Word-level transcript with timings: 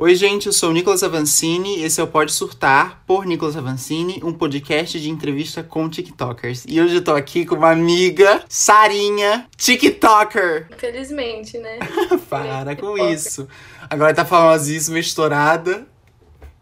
Oi, 0.00 0.14
gente, 0.14 0.46
eu 0.46 0.52
sou 0.52 0.70
o 0.70 0.72
Nicolas 0.72 1.02
Avancini, 1.02 1.82
esse 1.82 2.00
é 2.00 2.04
o 2.04 2.06
Pode 2.06 2.30
Surtar, 2.30 3.02
por 3.04 3.26
Nicolas 3.26 3.56
Avancini, 3.56 4.20
um 4.22 4.32
podcast 4.32 5.00
de 5.00 5.10
entrevista 5.10 5.60
com 5.60 5.88
TikTokers. 5.90 6.64
E 6.68 6.80
hoje 6.80 6.94
eu 6.94 7.02
tô 7.02 7.16
aqui 7.16 7.44
com 7.44 7.56
uma 7.56 7.72
amiga, 7.72 8.44
Sarinha, 8.48 9.48
TikToker. 9.56 10.68
Infelizmente, 10.72 11.58
né? 11.58 11.80
Para 12.30 12.76
com 12.76 12.96
isso. 12.96 13.48
Agora 13.90 14.14
tá 14.14 14.24
famosíssima, 14.24 15.00
estourada. 15.00 15.84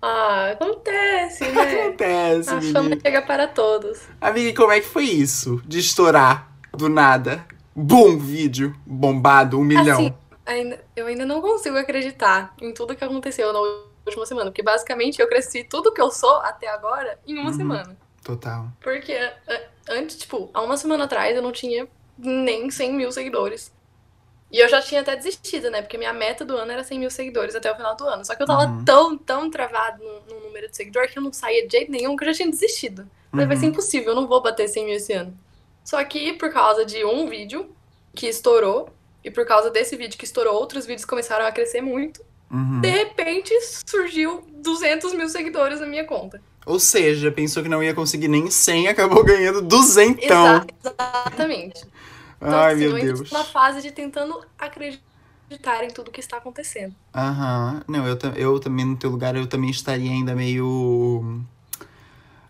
Ah, 0.00 0.52
acontece, 0.52 1.44
né? 1.44 1.82
Acontece, 1.92 2.48
A 2.48 2.54
menina. 2.54 2.82
fama 2.82 2.98
chega 3.02 3.20
para 3.20 3.46
todos. 3.48 3.98
Amiga, 4.18 4.56
como 4.56 4.72
é 4.72 4.80
que 4.80 4.86
foi 4.86 5.04
isso? 5.04 5.60
De 5.66 5.78
estourar 5.78 6.50
do 6.72 6.88
nada? 6.88 7.44
Bum, 7.74 8.16
vídeo 8.16 8.74
bombado, 8.86 9.58
um 9.58 9.64
milhão. 9.64 9.98
Assim, 9.98 10.14
ainda, 10.46 10.84
eu 10.96 11.06
ainda 11.06 11.26
não 11.26 11.40
consigo 11.40 11.76
acreditar 11.78 12.54
em 12.60 12.72
tudo 12.72 12.96
que 12.96 13.04
aconteceu 13.04 13.52
na 13.52 13.60
última 14.06 14.26
semana. 14.26 14.50
Porque 14.50 14.62
basicamente 14.62 15.20
eu 15.20 15.28
cresci 15.28 15.64
tudo 15.64 15.92
que 15.92 16.00
eu 16.00 16.10
sou 16.10 16.36
até 16.36 16.68
agora 16.68 17.18
em 17.26 17.38
uma 17.38 17.50
Uhum. 17.50 17.56
semana. 17.56 17.98
Total. 18.24 18.66
Porque 18.80 19.14
antes, 19.88 20.18
tipo, 20.18 20.50
há 20.54 20.62
uma 20.62 20.76
semana 20.76 21.04
atrás 21.04 21.36
eu 21.36 21.42
não 21.42 21.52
tinha 21.52 21.88
nem 22.18 22.70
100 22.70 22.92
mil 22.94 23.12
seguidores. 23.12 23.72
E 24.50 24.58
eu 24.60 24.68
já 24.68 24.80
tinha 24.80 25.00
até 25.00 25.16
desistido, 25.16 25.70
né? 25.70 25.82
Porque 25.82 25.98
minha 25.98 26.12
meta 26.12 26.44
do 26.44 26.56
ano 26.56 26.70
era 26.72 26.84
100 26.84 27.00
mil 27.00 27.10
seguidores 27.10 27.54
até 27.56 27.70
o 27.72 27.76
final 27.76 27.96
do 27.96 28.06
ano. 28.06 28.24
Só 28.24 28.34
que 28.34 28.42
eu 28.42 28.46
tava 28.46 28.66
Uhum. 28.66 28.84
tão, 28.84 29.18
tão 29.18 29.50
travado 29.50 30.02
no, 30.04 30.20
no 30.26 30.40
número 30.46 30.68
de 30.70 30.76
seguidores 30.76 31.12
que 31.12 31.18
eu 31.18 31.22
não 31.22 31.32
saía 31.32 31.66
de 31.66 31.72
jeito 31.76 31.90
nenhum 31.90 32.16
que 32.16 32.24
eu 32.24 32.28
já 32.28 32.34
tinha 32.34 32.50
desistido. 32.50 33.10
Falei, 33.34 33.46
vai 33.48 33.56
Uhum. 33.56 33.60
ser 33.60 33.66
impossível, 33.66 34.10
eu 34.10 34.14
não 34.16 34.26
vou 34.28 34.40
bater 34.42 34.68
100 34.68 34.84
mil 34.86 34.94
esse 34.96 35.12
ano. 35.12 35.36
Só 35.84 36.02
que 36.04 36.32
por 36.34 36.52
causa 36.52 36.84
de 36.84 37.04
um 37.04 37.28
vídeo 37.28 37.74
que 38.14 38.28
estourou, 38.28 38.95
e 39.26 39.30
por 39.30 39.44
causa 39.44 39.70
desse 39.70 39.96
vídeo 39.96 40.16
que 40.16 40.24
estourou, 40.24 40.54
outros 40.54 40.86
vídeos 40.86 41.04
começaram 41.04 41.44
a 41.44 41.50
crescer 41.50 41.80
muito. 41.80 42.24
Uhum. 42.48 42.80
De 42.80 42.88
repente 42.88 43.52
surgiu 43.84 44.44
200 44.62 45.12
mil 45.14 45.28
seguidores 45.28 45.80
na 45.80 45.86
minha 45.86 46.04
conta. 46.04 46.40
Ou 46.64 46.78
seja, 46.78 47.32
pensou 47.32 47.60
que 47.60 47.68
não 47.68 47.82
ia 47.82 47.92
conseguir 47.92 48.28
nem 48.28 48.48
100, 48.48 48.86
acabou 48.86 49.24
ganhando 49.24 49.60
duzentão. 49.62 50.58
Exa- 50.58 50.66
exatamente. 50.80 51.84
Então, 52.36 52.56
Ai, 52.56 52.74
assim, 52.74 52.88
meu 52.88 53.00
Deus. 53.00 53.32
na 53.32 53.42
fase 53.42 53.82
de 53.82 53.90
tentando 53.90 54.44
acreditar 54.56 55.82
em 55.82 55.88
tudo 55.88 56.12
que 56.12 56.20
está 56.20 56.36
acontecendo. 56.36 56.94
Aham. 57.12 57.82
Não, 57.88 58.06
eu, 58.06 58.16
eu 58.36 58.60
também, 58.60 58.84
no 58.84 58.96
teu 58.96 59.10
lugar, 59.10 59.34
eu 59.34 59.48
também 59.48 59.70
estaria 59.70 60.10
ainda 60.12 60.34
meio. 60.36 61.42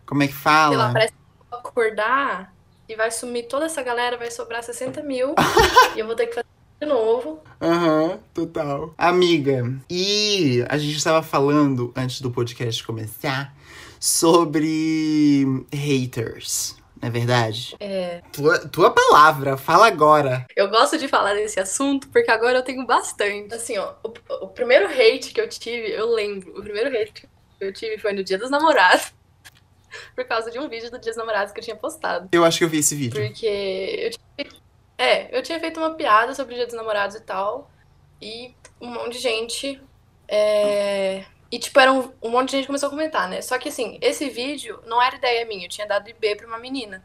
Como 0.05 0.23
é 0.23 0.27
que 0.27 0.35
Sei 0.35 0.43
lá, 0.45 0.69
fala? 0.71 0.93
parece 0.93 1.13
que 1.13 1.19
eu 1.19 1.47
vou 1.51 1.59
acordar 1.59 2.55
e 2.87 2.95
vai 2.97 3.11
sumir 3.11 3.49
toda 3.49 3.65
essa 3.65 3.83
galera, 3.83 4.17
vai 4.19 4.31
sobrar 4.31 4.63
60 4.63 5.03
mil 5.03 5.35
e 5.97 6.01
eu 6.01 6.07
vou 6.07 6.15
ter 6.15 6.27
que 6.27 6.35
fazer 6.35 6.47
de 6.81 6.87
novo. 6.87 7.43
Aham, 7.61 8.19
total. 8.35 8.95
Amiga, 8.99 9.75
e 9.89 10.65
a 10.69 10.77
gente 10.77 10.97
estava 10.97 11.23
falando, 11.23 11.93
antes 11.97 12.21
do 12.21 12.31
podcast 12.31 12.85
começar, 12.85 13.55
sobre 13.99 15.65
haters, 15.73 16.77
não 17.01 17.09
é 17.09 17.11
verdade? 17.11 17.75
É, 17.81 18.21
Tua, 18.33 18.59
tua 18.69 18.91
palavra, 18.91 19.57
fala 19.57 19.87
agora. 19.87 20.47
eu 20.55 20.69
gosto 20.69 20.99
de 20.99 21.09
falar 21.09 21.35
desse 21.35 21.59
assunto 21.59 22.09
porque 22.09 22.31
agora 22.31 22.59
eu 22.59 22.63
tenho 22.63 22.85
bastante. 22.87 23.55
Assim, 23.55 23.79
ó, 23.79 23.95
o, 24.05 24.13
o 24.45 24.49
primeiro 24.49 24.87
hate 24.87 25.33
que 25.33 25.41
eu 25.41 25.49
tive, 25.49 25.91
eu 25.93 26.11
lembro, 26.13 26.59
o 26.59 26.63
primeiro 26.63 26.89
hate 26.91 27.13
que 27.13 27.29
eu 27.61 27.73
tive 27.73 27.99
foi 27.99 28.13
no 28.13 28.23
Dia 28.23 28.39
dos 28.39 28.51
Namorados. 28.51 29.13
Por 30.15 30.25
causa 30.27 30.51
de 30.51 30.59
um 30.59 30.69
vídeo 30.69 30.91
do 30.91 30.99
Dia 30.99 31.11
dos 31.13 31.17
Namorados 31.17 31.53
que 31.55 31.61
eu 31.61 31.65
tinha 31.65 31.77
postado. 31.77 32.29
Eu 32.33 32.45
acho 32.45 32.59
que 32.59 32.65
eu 32.65 32.69
vi 32.69 32.79
esse 32.79 32.95
vídeo. 32.95 33.19
Porque 33.21 33.47
eu 34.37 34.47
tinha, 34.47 34.61
é, 34.99 35.37
eu 35.37 35.43
tinha 35.43 35.61
feito 35.61 35.79
uma 35.79 35.95
piada 35.95 36.35
sobre 36.35 36.55
o 36.55 36.57
Dia 36.57 36.67
dos 36.67 36.75
Namorados 36.77 37.17
e 37.17 37.21
tal. 37.21 37.71
E 38.21 38.55
um 38.81 38.89
monte 38.93 39.15
de 39.15 39.19
gente. 39.21 39.83
é, 40.29 41.27
E, 41.51 41.59
tipo, 41.59 41.79
era 41.79 41.93
um, 41.93 42.13
um 42.23 42.31
monte 42.31 42.51
de 42.51 42.57
gente 42.59 42.67
começou 42.67 42.89
a 42.89 42.91
comentar, 42.91 43.29
né? 43.29 43.41
Só 43.41 43.59
que, 43.59 43.69
assim, 43.69 43.99
esse 44.03 44.29
vídeo 44.29 44.83
não 44.87 45.01
era 45.03 45.17
ideia 45.17 45.45
minha. 45.47 45.65
Eu 45.67 45.69
tinha 45.71 45.87
dado 45.87 46.09
IB 46.09 46.37
pra 46.37 46.47
uma 46.47 46.59
menina. 46.59 47.05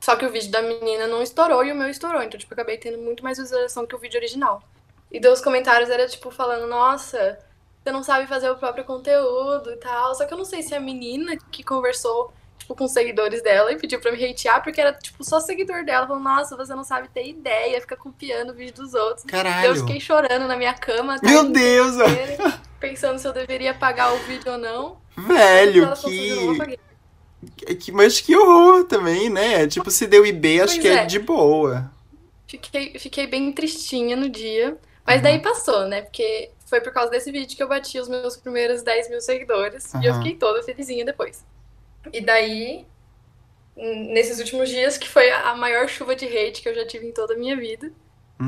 Só 0.00 0.16
que 0.16 0.24
o 0.26 0.30
vídeo 0.30 0.50
da 0.50 0.62
menina 0.62 1.06
não 1.08 1.22
estourou 1.22 1.64
e 1.64 1.72
o 1.72 1.76
meu 1.76 1.88
estourou. 1.90 2.22
Então, 2.22 2.38
tipo, 2.38 2.52
eu 2.52 2.56
acabei 2.56 2.78
tendo 2.78 2.98
muito 2.98 3.22
mais 3.24 3.38
visualização 3.38 3.86
que 3.86 3.94
o 3.94 3.98
vídeo 3.98 4.18
original. 4.18 4.62
E 5.10 5.20
daí 5.20 5.32
os 5.32 5.40
comentários 5.42 5.90
era, 5.90 6.08
tipo, 6.08 6.30
falando: 6.30 6.66
Nossa, 6.68 7.38
você 7.82 7.92
não 7.92 8.02
sabe 8.02 8.26
fazer 8.26 8.50
o 8.50 8.58
próprio 8.58 8.84
conteúdo 8.84 9.72
e 9.72 9.76
tal. 9.78 10.14
Só 10.14 10.26
que 10.26 10.32
eu 10.34 10.38
não 10.38 10.44
sei 10.44 10.62
se 10.62 10.74
a 10.74 10.80
menina 10.80 11.36
que 11.50 11.64
conversou 11.64 12.32
tipo, 12.70 12.74
com 12.74 12.88
seguidores 12.88 13.42
dela 13.42 13.72
e 13.72 13.76
pediu 13.76 14.00
pra 14.00 14.12
me 14.12 14.24
hatear, 14.24 14.62
porque 14.62 14.80
era, 14.80 14.92
tipo, 14.92 15.22
só 15.24 15.40
seguidor 15.40 15.84
dela. 15.84 16.06
Falou, 16.06 16.22
nossa, 16.22 16.56
você 16.56 16.74
não 16.74 16.84
sabe 16.84 17.08
ter 17.08 17.26
ideia, 17.28 17.80
fica 17.80 17.96
copiando 17.96 18.50
o 18.50 18.54
vídeo 18.54 18.74
dos 18.74 18.94
outros. 18.94 19.24
Caralho. 19.24 19.68
Eu 19.68 19.76
fiquei 19.76 20.00
chorando 20.00 20.46
na 20.46 20.56
minha 20.56 20.74
cama. 20.74 21.16
a 21.16 21.26
Meu 21.26 21.44
Deus, 21.48 21.96
inteira, 21.96 22.60
Pensando 22.78 23.18
se 23.18 23.26
eu 23.28 23.32
deveria 23.32 23.72
apagar 23.72 24.14
o 24.14 24.18
vídeo 24.18 24.52
ou 24.52 24.58
não. 24.58 24.98
velho, 25.16 25.84
Ela 25.84 25.96
falou, 25.96 26.16
"Eu 26.16 26.36
não 26.36 26.54
que, 26.54 26.60
apaguei." 26.62 26.78
que. 27.78 27.92
Mas 27.92 28.20
que 28.20 28.36
horror 28.36 28.84
também, 28.84 29.28
né? 29.28 29.66
Tipo, 29.66 29.90
se 29.90 30.06
deu 30.06 30.24
IB, 30.24 30.62
acho 30.62 30.74
Pois 30.74 30.82
que 30.82 30.88
é 30.88 30.94
é. 31.02 31.06
de 31.06 31.18
boa. 31.18 31.90
Fiquei, 32.46 32.98
fiquei 32.98 33.26
bem 33.26 33.52
tristinha 33.52 34.16
no 34.16 34.28
dia. 34.28 34.76
Mas 35.06 35.20
daí 35.22 35.40
passou, 35.40 35.86
né? 35.86 36.02
Porque 36.02 36.50
foi 36.66 36.80
por 36.80 36.92
causa 36.92 37.10
desse 37.10 37.30
vídeo 37.32 37.56
que 37.56 37.62
eu 37.62 37.68
bati 37.68 37.98
os 37.98 38.08
meus 38.08 38.36
primeiros 38.36 38.82
10 38.82 39.10
mil 39.10 39.20
seguidores. 39.20 39.92
E 39.94 40.06
eu 40.06 40.14
fiquei 40.14 40.36
toda 40.36 40.62
felizinha 40.62 41.04
depois. 41.04 41.44
E 42.12 42.20
daí, 42.20 42.86
nesses 43.76 44.38
últimos 44.38 44.68
dias, 44.68 44.96
que 44.98 45.08
foi 45.08 45.30
a 45.30 45.54
maior 45.54 45.88
chuva 45.88 46.14
de 46.16 46.26
hate 46.26 46.62
que 46.62 46.68
eu 46.68 46.74
já 46.74 46.86
tive 46.86 47.06
em 47.06 47.12
toda 47.12 47.34
a 47.34 47.36
minha 47.36 47.56
vida. 47.56 47.92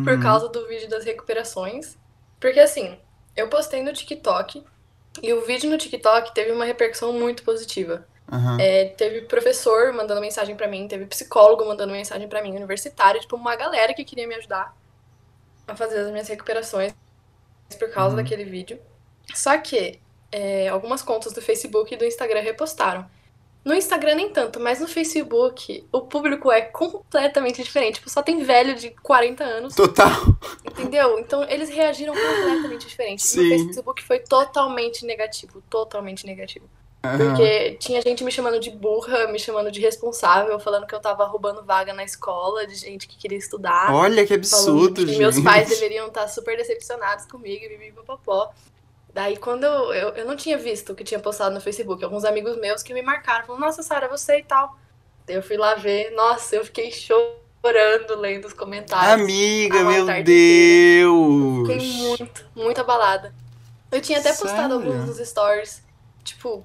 por 0.05 0.15
Uhum. 0.15 0.21
causa 0.21 0.49
do 0.49 0.67
vídeo 0.67 0.89
das 0.89 1.05
recuperações. 1.05 1.99
Porque 2.41 2.59
assim, 2.59 2.99
eu 3.37 3.49
postei 3.51 3.83
no 3.83 3.93
TikTok 3.93 4.65
e 5.23 5.33
o 5.35 5.43
vídeo 5.45 5.69
no 5.69 5.77
TikTok 5.77 6.33
teve 6.33 6.51
uma 6.51 6.65
repercussão 6.65 7.13
muito 7.13 7.43
positiva. 7.43 8.07
Aham. 8.33 8.57
É, 8.59 8.87
teve 8.87 9.21
professor 9.27 9.93
mandando 9.93 10.19
mensagem 10.23 10.57
pra 10.57 10.67
mim, 10.67 10.89
teve 10.89 11.05
psicólogo 11.05 11.67
mandando 11.67 11.93
mensagem 11.93 12.27
pra 12.27 12.43
mim, 12.43 12.57
universitário, 12.57 13.21
tipo, 13.21 13.37
uma 13.37 13.55
galera 13.55 13.93
que 13.93 14.03
queria 14.03 14.27
me 14.27 14.35
ajudar 14.37 14.75
a 15.69 15.77
fazer 15.77 15.99
as 15.99 16.11
minhas 16.11 16.27
recuperações 16.29 16.95
por 17.79 17.91
causa 17.91 18.17
Uhum. 18.17 18.23
daquele 18.23 18.45
vídeo. 18.45 18.81
Só 19.35 19.59
que 19.59 20.01
é, 20.33 20.69
algumas 20.69 21.03
contas 21.03 21.35
do 21.35 21.43
Facebook 21.43 21.93
e 21.93 21.99
do 21.99 22.07
Instagram 22.07 22.41
repostaram. 22.41 23.05
No 23.65 23.75
Instagram 23.75 24.17
nem 24.17 24.29
tanto, 24.29 24.59
mas 24.59 24.81
no 24.81 24.89
Facebook 24.89 25.87
o 25.93 26.01
público 26.01 26.51
é 26.51 26.63
completamente 26.63 27.63
diferente. 27.63 27.95
Tipo, 27.95 28.11
só 28.11 28.21
tem 28.21 28.43
velho 28.43 28.75
de 28.75 28.91
40 28.91 29.45
anos 29.45 29.75
Total. 29.75 30.11
Entendeu? 30.65 31.19
Então 31.19 31.45
eles 31.49 31.69
reagiram 31.69 32.13
completamente 32.13 32.87
diferente. 32.87 33.23
Sim. 33.23 33.43
No 33.43 33.49
Facebook 33.51 34.03
foi 34.03 34.19
totalmente 34.19 35.07
negativo, 35.07 35.63
totalmente 35.71 36.27
negativo. 36.27 36.69
Aham. 37.05 37.19
Porque 37.19 37.73
tinha 37.81 38.01
gente 38.01 38.23
me 38.23 38.31
chamando 38.31 38.61
de 38.61 38.71
burra, 38.71 39.27
me 39.27 39.39
chamando 39.39 39.73
de 39.73 39.81
responsável, 39.81 40.59
falando 40.61 40.87
que 40.87 40.95
eu 40.95 41.01
tava 41.01 41.25
roubando 41.25 41.65
vaga 41.65 41.93
na 41.93 42.05
escola 42.05 42.65
de 42.67 42.77
gente 42.77 43.09
que 43.09 43.17
queria 43.17 43.39
estudar. 43.39 43.93
Olha 43.93 44.25
que 44.25 44.35
absurdo, 44.35 44.95
que 44.95 45.07
gente. 45.09 45.19
meus 45.19 45.41
pais 45.41 45.69
deveriam 45.69 46.07
estar 46.07 46.29
super 46.29 46.57
decepcionados 46.57 47.27
comigo, 47.27 47.65
e 47.65 47.69
bibibopopó. 47.71 48.53
Daí, 49.15 49.37
quando 49.37 49.65
eu, 49.65 49.93
eu, 49.93 50.09
eu 50.11 50.25
não 50.25 50.37
tinha 50.37 50.57
visto 50.57 50.93
o 50.93 50.95
que 50.95 51.05
tinha 51.05 51.21
postado 51.21 51.55
no 51.55 51.61
Facebook, 51.61 52.03
alguns 52.03 52.25
amigos 52.25 52.57
meus 52.57 52.83
que 52.83 52.95
me 52.95 53.03
marcaram, 53.03 53.47
falaram, 53.47 53.67
nossa, 53.67 53.83
Sara, 53.83 54.09
você 54.09 54.39
e 54.39 54.43
tal. 54.43 54.77
Daí 55.27 55.37
eu 55.37 55.43
fui 55.43 55.57
lá 55.57 55.75
ver, 55.75 56.11
nossa, 56.13 56.57
eu 56.57 56.65
fiquei 56.65 56.91
chorando 56.91 58.17
lendo 58.17 58.47
os 58.47 58.55
comentários. 58.55 59.23
Amiga, 59.23 59.85
meu 59.85 60.07
Deus. 60.23 61.67
Fiquei 61.67 61.93
muito, 61.93 62.47
muito 62.55 62.81
abalada. 62.81 63.35
Eu 63.91 64.01
tinha 64.01 64.19
até 64.19 64.33
postado 64.33 64.75
alguns 64.75 65.05
dos 65.05 65.29
stories, 65.29 65.83
tipo, 66.25 66.65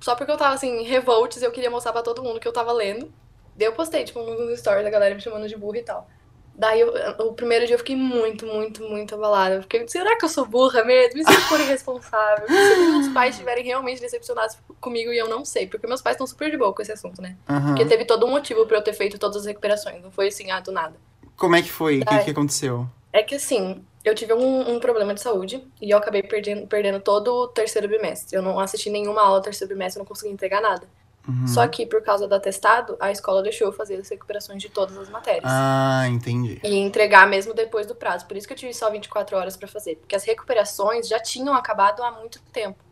só 0.00 0.14
porque 0.14 0.32
eu 0.32 0.38
tava 0.38 0.54
assim, 0.54 0.82
revoltes 0.84 1.42
e 1.42 1.44
eu 1.44 1.52
queria 1.52 1.70
mostrar 1.70 1.92
pra 1.92 2.02
todo 2.02 2.22
mundo 2.22 2.40
que 2.40 2.48
eu 2.48 2.52
tava 2.52 2.72
lendo. 2.72 3.12
Daí 3.54 3.68
eu 3.68 3.74
postei, 3.74 4.04
tipo, 4.04 4.18
alguns 4.18 4.58
stories 4.58 4.82
da 4.82 4.88
galera 4.88 5.14
me 5.14 5.20
chamando 5.20 5.46
de 5.46 5.56
burra 5.56 5.78
e 5.78 5.82
tal. 5.82 6.08
Daí 6.54 6.80
eu- 6.80 6.92
o 7.26 7.32
primeiro 7.32 7.66
dia 7.66 7.74
eu 7.74 7.78
fiquei 7.78 7.96
muito, 7.96 8.46
muito, 8.46 8.82
muito 8.84 9.14
abalada. 9.14 9.56
Eu 9.56 9.62
fiquei, 9.62 9.86
será 9.88 10.16
que 10.16 10.24
eu 10.24 10.28
sou 10.28 10.44
burra 10.46 10.84
mesmo? 10.84 11.20
E 11.20 11.24
se 11.24 11.32
eu 11.32 11.40
for 11.42 11.58
irresponsável? 11.60 12.46
E 12.46 12.50
se 12.50 12.90
meus 12.92 13.08
pais 13.08 13.34
estiverem 13.34 13.64
realmente 13.64 14.00
decepcionados 14.00 14.56
comigo 14.80 15.12
e 15.12 15.18
eu 15.18 15.28
não 15.28 15.44
sei? 15.44 15.66
Porque 15.66 15.86
meus 15.86 16.02
pais 16.02 16.14
estão 16.14 16.26
super 16.26 16.50
de 16.50 16.56
boa 16.58 16.72
com 16.72 16.82
esse 16.82 16.92
assunto, 16.92 17.20
né? 17.22 17.36
Aham. 17.48 17.68
Porque 17.68 17.84
teve 17.86 18.04
todo 18.04 18.26
um 18.26 18.30
motivo 18.30 18.66
pra 18.66 18.76
eu 18.76 18.82
ter 18.82 18.92
feito 18.92 19.18
todas 19.18 19.38
as 19.38 19.46
recuperações. 19.46 20.02
Não 20.02 20.10
foi 20.10 20.28
assim, 20.28 20.50
ah, 20.50 20.60
do 20.60 20.70
nada. 20.72 20.94
Como 21.36 21.56
é 21.56 21.62
que 21.62 21.70
foi? 21.70 22.00
O 22.00 22.04
que, 22.06 22.24
que 22.24 22.30
aconteceu? 22.30 22.86
É 23.12 23.22
que 23.22 23.34
assim, 23.34 23.82
eu 24.04 24.14
tive 24.14 24.32
um, 24.34 24.74
um 24.74 24.78
problema 24.78 25.14
de 25.14 25.20
saúde 25.20 25.66
e 25.80 25.90
eu 25.90 25.98
acabei 25.98 26.22
perdendo, 26.22 26.66
perdendo 26.66 27.00
todo 27.00 27.28
o 27.34 27.48
terceiro 27.48 27.88
bimestre. 27.88 28.36
Eu 28.36 28.42
não 28.42 28.58
assisti 28.60 28.90
nenhuma 28.90 29.22
aula 29.22 29.40
do 29.40 29.44
terceiro 29.44 29.72
bimestre, 29.72 29.98
eu 29.98 30.02
não 30.02 30.08
consegui 30.08 30.32
entregar 30.32 30.60
nada. 30.60 30.86
Uhum. 31.28 31.46
Só 31.46 31.66
que 31.68 31.86
por 31.86 32.02
causa 32.02 32.26
do 32.26 32.34
atestado, 32.34 32.96
a 32.98 33.10
escola 33.12 33.42
deixou 33.42 33.68
eu 33.68 33.72
fazer 33.72 33.96
as 33.96 34.08
recuperações 34.08 34.60
de 34.60 34.68
todas 34.68 34.96
as 34.98 35.08
matérias. 35.08 35.44
Ah, 35.46 36.04
entendi. 36.08 36.60
E 36.64 36.74
entregar 36.76 37.28
mesmo 37.28 37.54
depois 37.54 37.86
do 37.86 37.94
prazo. 37.94 38.26
Por 38.26 38.36
isso 38.36 38.46
que 38.46 38.52
eu 38.52 38.56
tive 38.56 38.74
só 38.74 38.90
24 38.90 39.36
horas 39.36 39.56
pra 39.56 39.68
fazer. 39.68 39.96
Porque 39.96 40.16
as 40.16 40.24
recuperações 40.24 41.06
já 41.06 41.20
tinham 41.20 41.54
acabado 41.54 42.02
há 42.02 42.10
muito 42.10 42.40
tempo. 42.52 42.82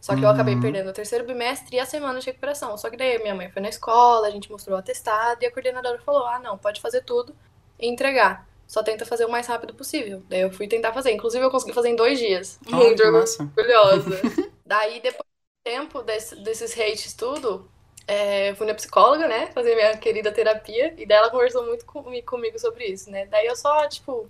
Só 0.00 0.14
que 0.16 0.20
eu 0.22 0.24
Uhum. 0.28 0.34
acabei 0.34 0.58
perdendo 0.60 0.90
o 0.90 0.92
terceiro 0.92 1.24
bimestre 1.24 1.76
e 1.76 1.78
a 1.78 1.86
semana 1.86 2.18
de 2.18 2.26
recuperação. 2.26 2.76
Só 2.76 2.90
que 2.90 2.96
daí 2.96 3.18
minha 3.22 3.36
mãe 3.36 3.48
foi 3.50 3.62
na 3.62 3.68
escola, 3.68 4.26
a 4.26 4.30
gente 4.32 4.50
mostrou 4.50 4.74
o 4.76 4.78
atestado 4.80 5.38
e 5.42 5.46
a 5.46 5.52
coordenadora 5.52 6.00
falou: 6.00 6.26
ah, 6.26 6.40
não, 6.40 6.58
pode 6.58 6.80
fazer 6.80 7.02
tudo 7.04 7.32
e 7.78 7.86
entregar. 7.88 8.44
só 8.66 8.82
tenta 8.82 9.04
fazer 9.06 9.24
o 9.26 9.30
mais 9.30 9.46
rápido 9.46 9.72
possível. 9.74 10.20
Daí 10.28 10.40
eu 10.40 10.50
fui 10.50 10.66
tentar 10.66 10.92
fazer. 10.92 11.12
Inclusive, 11.12 11.44
eu 11.44 11.50
consegui 11.50 11.72
fazer 11.72 11.90
em 11.90 11.94
dois 11.96 12.18
dias. 12.18 12.58
Oh, 12.66 12.74
Muito 12.74 13.00
orgulhosa. 13.04 14.20
Daí, 14.66 14.94
depois 15.00 15.22
de 15.28 15.31
tempo 15.64 16.02
desse- 16.02 16.36
desses 16.36 16.72
hates 16.78 17.14
tudo, 17.14 17.68
é, 18.06 18.50
eu 18.50 18.56
fui 18.56 18.66
na 18.66 18.74
psicóloga, 18.74 19.28
né? 19.28 19.46
Fazer 19.52 19.74
minha 19.74 19.96
querida 19.96 20.32
terapia. 20.32 20.92
E 20.98 21.06
daí 21.06 21.18
ela 21.18 21.30
conversou 21.30 21.64
muito 21.66 21.84
comigo, 21.86 22.26
comigo 22.26 22.58
sobre 22.58 22.84
isso, 22.86 23.10
né? 23.10 23.26
Daí 23.26 23.46
eu 23.46 23.56
só, 23.56 23.86
tipo, 23.88 24.28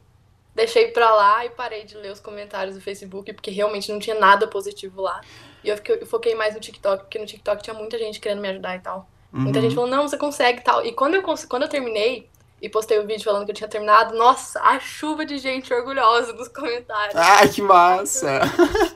deixei 0.55 0.89
pra 0.89 1.15
lá 1.15 1.45
e 1.47 1.51
parei 1.51 1.85
de 1.85 1.97
ler 1.97 2.13
os 2.13 2.21
comentários 2.21 2.75
do 2.77 2.81
Facebook, 2.83 3.33
porque 3.33 3.51
realmente 3.51 3.91
não 3.91 3.99
tinha 3.99 4.19
nada 4.19 4.47
positivo 4.47 5.01
lá. 5.01 5.21
E 5.65 5.69
eu, 5.69 5.77
fiquei- 5.77 5.99
eu 6.03 6.07
foquei 6.07 6.35
mais 6.35 6.55
no 6.55 6.61
TikTok, 6.61 7.05
porque 7.05 7.19
no 7.19 7.27
TikTok 7.27 7.63
tinha 7.63 7.75
muita 7.75 7.97
gente 7.99 8.21
querendo 8.21 8.43
me 8.43 8.49
ajudar 8.49 8.77
e 8.77 8.81
tal. 8.81 9.09
Muita 9.33 9.59
Uhum. 9.61 9.65
gente 9.65 9.75
falou, 9.75 9.89
não, 9.89 10.07
você 10.07 10.19
consegue 10.19 10.61
e 10.61 10.63
tal. 10.63 10.85
E 10.85 10.93
quando 10.93 11.15
eu, 11.15 11.23
quando 11.23 11.63
eu 11.63 11.69
terminei 11.69 12.29
e 12.63 12.69
postei 12.69 12.97
o 13.01 13.07
vídeo 13.07 13.25
falando 13.25 13.45
que 13.45 13.51
eu 13.51 13.57
tinha 13.57 13.69
terminado, 13.69 14.17
nossa, 14.17 14.61
a 14.61 14.79
chuva 14.79 15.27
de 15.27 15.37
gente 15.37 15.75
orgulhosa 15.75 16.33
nos 16.33 16.47
comentários. 16.47 17.17
Ai, 17.17 17.49
que 17.49 17.61
massa! 17.61 18.41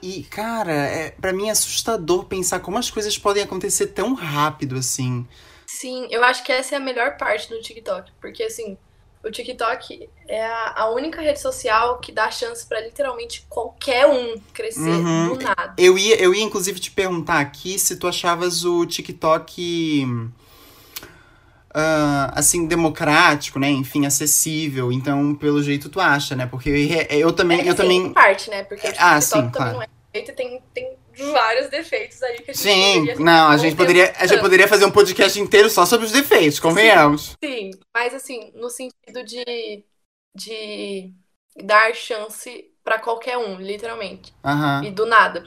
E, 0.01 0.23
cara, 0.23 0.73
é, 0.73 1.11
pra 1.11 1.33
mim 1.33 1.49
é 1.49 1.51
assustador 1.51 2.27
pensar 2.27 2.61
como 2.61 2.79
as 2.79 2.89
coisas 2.89 3.19
podem 3.19 3.43
acontecer 3.43 3.89
tão 3.89 4.15
rápido 4.15 4.77
assim. 4.77 5.27
Sim, 5.67 6.07
eu 6.11 6.23
acho 6.23 6.45
que 6.45 6.53
essa 6.53 6.77
é 6.77 6.79
a 6.79 6.81
melhor 6.81 7.17
parte 7.17 7.49
do 7.49 7.61
TikTok. 7.61 8.13
Porque, 8.21 8.45
assim, 8.45 8.79
o 9.25 9.31
TikTok 9.33 10.09
é 10.29 10.47
a, 10.47 10.89
única 10.91 11.21
rede 11.21 11.41
social 11.41 11.99
que 11.99 12.13
dá 12.13 12.31
chance 12.31 12.65
pra 12.65 12.81
literalmente 12.81 13.45
qualquer 13.49 14.07
um 14.07 14.41
crescer 14.55 14.89
Uhum. 14.89 15.35
do 15.35 15.43
nada. 15.43 15.75
Eu 15.77 15.99
ia, 15.99 16.15
eu 16.23 16.33
ia, 16.33 16.45
inclusive, 16.45 16.79
te 16.79 16.93
perguntar 16.93 17.41
aqui 17.41 17.81
se 17.81 17.97
tu 17.97 18.07
achavas 18.07 18.65
o 18.65 18.87
TikTok. 18.87 20.07
Ah, 21.79 22.33
assim, 22.35 22.67
democrático, 22.67 23.59
né? 23.59 23.69
Enfim, 23.69 24.07
acessível. 24.07 24.91
Então, 24.91 25.35
pelo 25.35 25.63
jeito, 25.63 25.91
tu 25.91 26.01
acha, 26.01 26.35
né? 26.35 26.47
Porque 26.47 26.71
eu, 26.71 27.19
eu 27.19 27.33
também. 27.33 27.61
É 27.61 27.65
eu 27.65 27.69
assim, 27.69 27.77
também. 27.77 28.07
em 28.07 28.13
parte, 28.15 28.49
né? 28.49 28.63
Porque 28.63 28.87
o 28.87 28.91
TikTok 28.91 29.05
Ah, 29.07 29.21
sim, 29.21 29.31
também 29.31 29.51
claro. 29.51 29.73
não 29.75 29.83
é 29.83 29.87
perfeito 30.11 30.31
e 30.31 30.35
tem, 30.35 30.63
tem 30.73 30.97
vários 31.33 31.69
defeitos 31.69 32.23
aí 32.23 32.41
que 32.41 32.51
a 32.51 32.55
gente 32.55 32.63
Sim, 32.63 33.01
poderia 33.01 33.25
não, 33.25 33.49
a 33.49 33.57
gente 33.59 33.77
poderia, 33.77 34.15
a 34.17 34.27
gente 34.27 34.41
poderia 34.41 34.69
fazer 34.69 34.87
um 34.87 34.91
podcast 34.91 35.39
inteiro 35.39 35.69
só 35.69 35.85
sobre 35.85 36.07
os 36.07 36.13
defeitos, 36.13 36.59
convenhamos. 36.59 37.37
Sim, 37.43 37.71
mas 37.95 38.15
assim, 38.15 38.53
no 38.55 38.71
sentido 38.71 39.23
de, 39.25 39.85
de 40.35 41.13
dar 41.63 41.95
chance 41.95 42.71
pra 42.83 42.99
qualquer 42.99 43.37
um, 43.37 43.57
literalmente. 43.57 44.33
E 44.83 44.91
do 44.91 45.05
nada. 45.05 45.45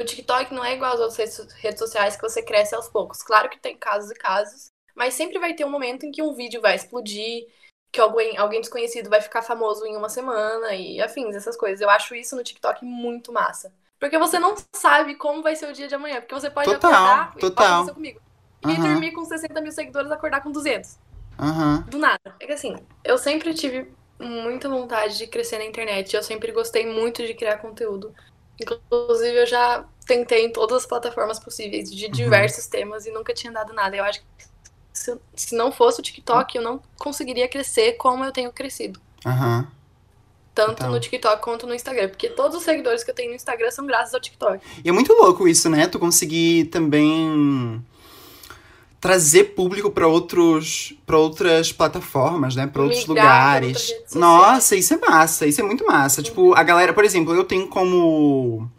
O 0.00 0.04
TikTok 0.04 0.52
não 0.52 0.64
é 0.64 0.74
igual 0.74 0.94
às 0.94 1.00
outras 1.00 1.38
redes 1.54 1.78
sociais 1.78 2.16
que 2.16 2.22
você 2.22 2.42
cresce 2.42 2.74
aos 2.74 2.88
poucos. 2.88 3.22
Claro 3.22 3.48
que 3.48 3.58
tem 3.58 3.76
casos 3.76 4.10
e 4.10 4.14
casos, 4.14 4.71
mas 4.94 5.14
sempre 5.14 5.38
vai 5.38 5.54
ter 5.54 5.64
um 5.64 5.70
momento 5.70 6.04
em 6.04 6.10
que 6.10 6.22
um 6.22 6.34
vídeo 6.34 6.60
vai 6.60 6.74
explodir, 6.74 7.46
que 7.92 8.00
alguém, 8.00 8.36
alguém 8.38 8.60
desconhecido 8.60 9.10
vai 9.10 9.20
ficar 9.20 9.42
famoso 9.42 9.84
em 9.86 9.96
uma 9.96 10.08
semana 10.08 10.74
e 10.74 11.00
afins, 11.00 11.36
essas 11.36 11.56
coisas. 11.56 11.80
Eu 11.80 11.90
acho 11.90 12.14
isso 12.14 12.34
no 12.34 12.42
TikTok 12.42 12.84
muito 12.84 13.32
massa. 13.32 13.72
Porque 14.00 14.18
você 14.18 14.38
não 14.38 14.54
sabe 14.74 15.14
como 15.14 15.42
vai 15.42 15.54
ser 15.54 15.68
o 15.68 15.72
dia 15.72 15.86
de 15.86 15.94
amanhã. 15.94 16.20
Porque 16.20 16.34
você 16.34 16.50
pode 16.50 16.72
Total, 16.72 16.74
acordar, 16.74 17.34
total. 17.38 17.72
aconteceu 17.72 17.94
comigo. 17.94 18.20
E 18.62 18.66
Aham. 18.66 18.78
dormir 18.78 19.12
com 19.12 19.24
60 19.24 19.60
mil 19.60 19.72
seguidores, 19.72 20.10
acordar 20.10 20.40
com 20.42 20.50
200. 20.50 20.98
Aham. 21.38 21.84
Do 21.86 21.98
nada. 21.98 22.36
É 22.40 22.46
que 22.46 22.52
assim, 22.52 22.74
eu 23.04 23.18
sempre 23.18 23.54
tive 23.54 23.92
muita 24.20 24.68
vontade 24.68 25.18
de 25.18 25.26
crescer 25.26 25.58
na 25.58 25.64
internet. 25.64 26.14
Eu 26.14 26.22
sempre 26.22 26.52
gostei 26.52 26.86
muito 26.86 27.24
de 27.26 27.34
criar 27.34 27.58
conteúdo. 27.58 28.14
Inclusive, 28.60 29.36
eu 29.36 29.46
já 29.46 29.84
tentei 30.06 30.44
em 30.46 30.52
todas 30.52 30.78
as 30.78 30.86
plataformas 30.86 31.38
possíveis, 31.38 31.90
de 31.90 32.08
diversos 32.08 32.66
temas, 32.66 33.06
e 33.06 33.10
nunca 33.10 33.34
tinha 33.34 33.52
dado 33.52 33.72
nada. 33.72 33.96
Eu 33.96 34.04
acho 34.04 34.20
que 34.20 34.26
se, 34.92 35.16
se 35.34 35.54
não 35.56 35.72
fosse 35.72 36.00
o 36.00 36.02
TikTok, 36.02 36.56
eu 36.56 36.62
não 36.62 36.80
conseguiria 36.98 37.48
crescer 37.48 37.92
como 37.92 38.24
eu 38.24 38.32
tenho 38.32 38.52
crescido. 38.52 39.00
Aham. 39.24 39.66
Tanto 40.54 40.76
Total. 40.76 40.90
no 40.90 41.00
TikTok 41.00 41.42
quanto 41.42 41.66
no 41.66 41.74
Instagram. 41.74 42.08
Porque 42.10 42.28
todos 42.28 42.58
os 42.58 42.62
seguidores 42.62 43.02
que 43.02 43.10
eu 43.10 43.14
tenho 43.14 43.30
no 43.30 43.36
Instagram 43.36 43.70
são 43.70 43.86
graças 43.86 44.12
ao 44.12 44.20
TikTok. 44.20 44.62
E 44.84 44.88
é 44.88 44.92
muito 44.92 45.12
louco 45.14 45.48
isso, 45.48 45.70
né? 45.70 45.86
Tu 45.86 45.98
conseguir 45.98 46.66
também 46.66 47.82
trazer 49.00 49.44
público 49.54 49.90
pra 49.90 50.06
outros 50.06 50.94
para 51.06 51.16
outras 51.18 51.72
plataformas, 51.72 52.54
né? 52.54 52.66
Pra 52.66 52.82
outros 52.82 53.06
lugares. 53.06 53.92
Nossa, 54.14 54.76
isso 54.76 54.92
é 54.92 54.98
massa, 54.98 55.46
isso 55.46 55.60
é 55.60 55.64
muito 55.64 55.86
massa. 55.86 56.22
Tipo, 56.22 56.54
a 56.54 56.62
galera, 56.62 56.92
por 56.92 57.04
exemplo, 57.04 57.34
eu 57.34 57.44
tenho 57.44 57.66
como 57.66 58.70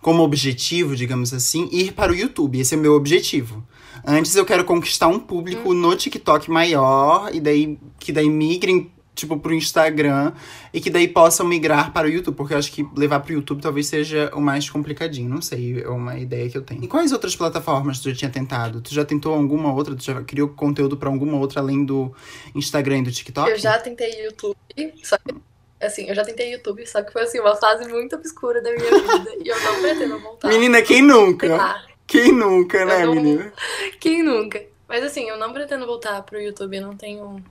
como 0.00 0.22
objetivo, 0.22 0.96
digamos 0.96 1.32
assim, 1.32 1.68
ir 1.72 1.92
para 1.92 2.12
o 2.12 2.14
YouTube. 2.14 2.58
Esse 2.58 2.74
é 2.74 2.78
o 2.78 2.80
meu 2.80 2.94
objetivo. 2.94 3.66
Antes 4.06 4.34
eu 4.36 4.44
quero 4.44 4.64
conquistar 4.64 5.08
um 5.08 5.18
público 5.18 5.74
no 5.74 5.94
TikTok 5.96 6.50
maior 6.50 7.34
e 7.34 7.40
daí 7.40 7.78
que 7.98 8.12
daí 8.12 8.28
migrem 8.28 8.90
tipo 9.18 9.36
pro 9.36 9.52
Instagram 9.52 10.32
e 10.72 10.80
que 10.80 10.88
daí 10.88 11.08
possam 11.08 11.44
migrar 11.46 11.92
para 11.92 12.06
o 12.06 12.10
YouTube, 12.10 12.36
porque 12.36 12.54
eu 12.54 12.58
acho 12.58 12.70
que 12.70 12.86
levar 12.96 13.20
pro 13.20 13.32
YouTube 13.32 13.60
talvez 13.60 13.88
seja 13.88 14.30
o 14.34 14.40
mais 14.40 14.70
complicadinho, 14.70 15.28
não 15.28 15.42
sei, 15.42 15.82
é 15.82 15.88
uma 15.88 16.16
ideia 16.18 16.48
que 16.48 16.56
eu 16.56 16.62
tenho. 16.62 16.84
E 16.84 16.86
quais 16.86 17.10
outras 17.12 17.34
plataformas 17.34 17.98
tu 17.98 18.10
já 18.10 18.16
tinha 18.16 18.30
tentado? 18.30 18.80
Tu 18.80 18.94
já 18.94 19.04
tentou 19.04 19.34
alguma 19.34 19.72
outra? 19.72 19.96
Tu 19.96 20.04
já 20.04 20.22
criou 20.22 20.48
conteúdo 20.48 20.96
para 20.96 21.08
alguma 21.08 21.36
outra 21.36 21.60
além 21.60 21.84
do 21.84 22.14
Instagram 22.54 22.98
e 22.98 23.02
do 23.02 23.10
TikTok? 23.10 23.50
Eu 23.50 23.58
já 23.58 23.78
tentei 23.78 24.24
YouTube, 24.24 24.56
só 25.02 25.18
que, 25.18 25.34
assim, 25.80 26.08
eu 26.08 26.14
já 26.14 26.24
tentei 26.24 26.52
YouTube, 26.52 26.86
só 26.86 27.02
que 27.02 27.12
foi 27.12 27.22
assim, 27.22 27.40
uma 27.40 27.56
fase 27.56 27.88
muito 27.88 28.16
obscura 28.16 28.60
da 28.62 28.70
minha 28.70 28.90
vida. 28.90 29.30
e 29.44 29.48
eu 29.48 29.60
não 29.60 29.80
pretendo 29.80 30.18
voltar. 30.18 30.48
Menina, 30.48 30.82
quem 30.82 31.02
nunca? 31.02 31.82
Quem 32.06 32.32
nunca, 32.32 32.84
né, 32.84 33.04
não- 33.04 33.14
menina? 33.14 33.52
quem 34.00 34.22
nunca? 34.22 34.64
Mas 34.88 35.04
assim, 35.04 35.28
eu 35.28 35.36
não 35.36 35.52
pretendo 35.52 35.86
voltar 35.86 36.22
pro 36.22 36.40
YouTube, 36.40 36.76
eu 36.76 36.82
não 36.82 36.96
tenho. 36.96 37.44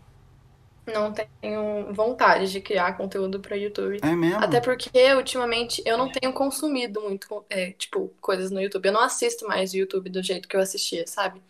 Não 0.87 1.11
tenho 1.11 1.93
vontade 1.93 2.49
de 2.49 2.61
criar 2.61 2.95
conteúdo 2.95 3.41
pra 3.41 3.57
YouTube. 3.57 3.99
É 4.01 4.15
mesmo? 4.15 4.41
Até 4.41 4.61
porque, 4.61 5.13
ultimamente, 5.15 5.83
eu 5.85 5.97
não 5.97 6.09
tenho 6.09 6.31
consumido 6.31 7.01
muito, 7.01 7.45
é, 7.49 7.71
tipo, 7.71 8.09
coisas 8.21 8.49
no 8.51 8.61
YouTube. 8.61 8.85
Eu 8.85 8.93
não 8.93 9.01
assisto 9.01 9.45
mais 9.45 9.73
o 9.73 9.77
YouTube 9.77 10.09
do 10.09 10.23
jeito 10.23 10.47
que 10.47 10.55
eu 10.55 10.61
assistia, 10.61 11.05
sabe? 11.05 11.41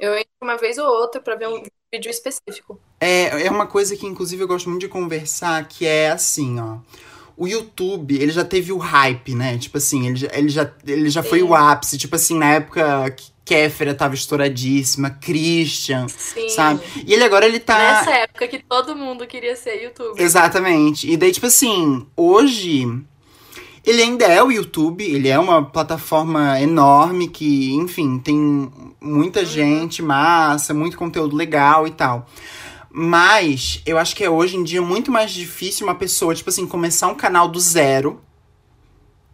Eu 0.00 0.14
entro 0.14 0.30
uma 0.42 0.56
vez 0.56 0.78
ou 0.78 0.86
outra 0.86 1.20
pra 1.20 1.36
ver 1.36 1.48
um 1.48 1.62
vídeo 1.92 2.10
específico. 2.10 2.80
É, 2.98 3.46
é 3.46 3.50
uma 3.50 3.66
coisa 3.66 3.94
que, 3.94 4.06
inclusive, 4.06 4.42
eu 4.42 4.48
gosto 4.48 4.70
muito 4.70 4.80
de 4.80 4.88
conversar, 4.88 5.68
que 5.68 5.86
é 5.86 6.10
assim, 6.10 6.58
ó. 6.58 6.78
O 7.36 7.46
YouTube, 7.46 8.20
ele 8.20 8.32
já 8.32 8.44
teve 8.44 8.72
o 8.72 8.78
hype, 8.78 9.34
né? 9.34 9.56
Tipo 9.58 9.78
assim, 9.78 10.06
ele 10.08 10.16
já, 10.16 10.28
ele 10.32 10.48
já, 10.48 10.74
ele 10.86 11.10
já 11.10 11.22
foi 11.22 11.42
o 11.42 11.54
ápice. 11.54 11.96
Tipo 11.96 12.16
assim, 12.16 12.36
na 12.36 12.52
época 12.54 13.10
que 13.12 13.30
Kéfera 13.44 13.94
tava 13.94 14.14
estouradíssima, 14.14 15.10
Christian, 15.10 16.06
Sim. 16.08 16.48
sabe? 16.50 16.80
E 17.06 17.12
ele 17.12 17.24
agora, 17.24 17.46
ele 17.46 17.58
tá... 17.58 17.78
Nessa 17.78 18.10
época 18.12 18.46
que 18.46 18.58
todo 18.58 18.94
mundo 18.94 19.26
queria 19.26 19.56
ser 19.56 19.82
youtuber. 19.82 20.22
Exatamente. 20.22 21.10
E 21.10 21.16
daí, 21.16 21.32
tipo 21.32 21.46
assim, 21.46 22.06
hoje 22.16 22.86
ele 23.84 24.02
ainda 24.02 24.26
é 24.26 24.42
o 24.42 24.50
YouTube, 24.50 25.04
ele 25.04 25.28
é 25.28 25.38
uma 25.38 25.64
plataforma 25.64 26.60
enorme 26.60 27.28
que, 27.28 27.72
enfim, 27.74 28.18
tem 28.18 28.70
muita 29.00 29.44
gente 29.44 30.02
massa, 30.02 30.74
muito 30.74 30.96
conteúdo 30.96 31.34
legal 31.34 31.86
e 31.86 31.90
tal. 31.90 32.26
Mas 32.92 33.80
eu 33.86 33.96
acho 33.96 34.14
que 34.16 34.24
é 34.24 34.28
hoje 34.28 34.56
em 34.56 34.64
dia 34.64 34.82
muito 34.82 35.10
mais 35.10 35.30
difícil 35.30 35.86
uma 35.86 35.94
pessoa, 35.94 36.34
tipo 36.34 36.50
assim, 36.50 36.66
começar 36.66 37.06
um 37.08 37.14
canal 37.14 37.48
do 37.48 37.60
zero, 37.60 38.20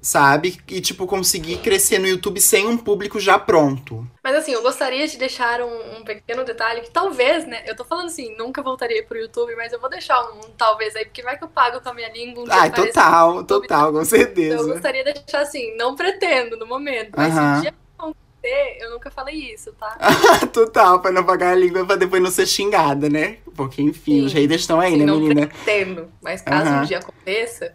sabe? 0.07 0.59
E, 0.69 0.81
tipo, 0.81 1.07
conseguir 1.07 1.59
crescer 1.59 1.99
no 1.99 2.07
YouTube 2.07 2.41
sem 2.41 2.67
um 2.67 2.77
público 2.77 3.19
já 3.19 3.39
pronto. 3.39 4.07
Mas 4.23 4.37
assim, 4.37 4.53
eu 4.53 4.63
gostaria 4.63 5.07
de 5.07 5.17
deixar 5.17 5.61
um, 5.61 5.99
um 5.99 6.05
pequeno 6.05 6.45
detalhe 6.45 6.81
que 6.83 6.91
talvez, 6.91 7.47
né? 7.47 7.63
Eu 7.67 7.77
tô 7.77 7.85
falando 7.85 8.07
assim, 8.07 8.35
nunca 8.37 8.63
voltaria 8.63 9.05
pro 9.05 9.19
YouTube, 9.19 9.55
mas 9.57 9.73
eu 9.73 9.81
vou 9.81 9.91
deixar 9.91 10.21
um, 10.33 10.41
talvez 10.57 10.95
aí, 10.97 11.05
porque 11.05 11.23
vai 11.23 11.37
que 11.39 11.45
eu 11.45 11.49
pago 11.49 11.81
com 11.81 11.89
a 11.89 11.95
minha 11.95 12.09
língua. 12.09 12.43
Um 12.45 12.47
Ai, 12.51 12.71
total, 12.73 13.45
total, 13.45 13.93
com 13.93 14.05
Então, 14.05 14.59
eu 14.59 14.65
certeza. 14.65 14.73
gostaria 14.75 15.05
de 15.05 15.13
deixar 15.13 15.41
assim, 15.43 15.77
não 15.77 15.97
pretendo 15.97 16.57
no 16.57 16.67
momento, 16.67 17.17
mas 17.19 17.35
se 17.35 17.41
Aham. 17.41 17.59
um 17.59 17.61
dia 17.61 17.75
acontecer, 17.99 18.79
eu 18.81 18.91
nunca 18.91 19.11
falei 19.11 19.35
isso, 19.53 19.73
tá? 19.75 19.97
Total, 20.53 21.01
pra 21.01 21.11
não 21.13 21.25
pagar 21.25 21.53
a 21.53 21.55
língua 21.55 21.85
pra 21.87 21.97
depois 21.97 22.23
não 22.23 22.31
ser 22.31 22.47
xingada, 22.47 23.09
né? 23.09 23.39
Porque, 23.55 23.83
enfim, 23.83 24.21
Sim. 24.21 24.27
os 24.27 24.33
haters 24.33 24.63
estão 24.63 24.81
aí, 24.81 24.93
Assim, 24.93 24.97
né, 24.97 25.07
não 25.07 25.21
menina? 25.21 25.49
pretendo, 25.61 26.13
mas 26.23 26.43
caso 26.43 26.75
Aham. 26.75 26.81
um 26.81 26.81
dia 26.81 26.99
aconteça, 26.99 27.75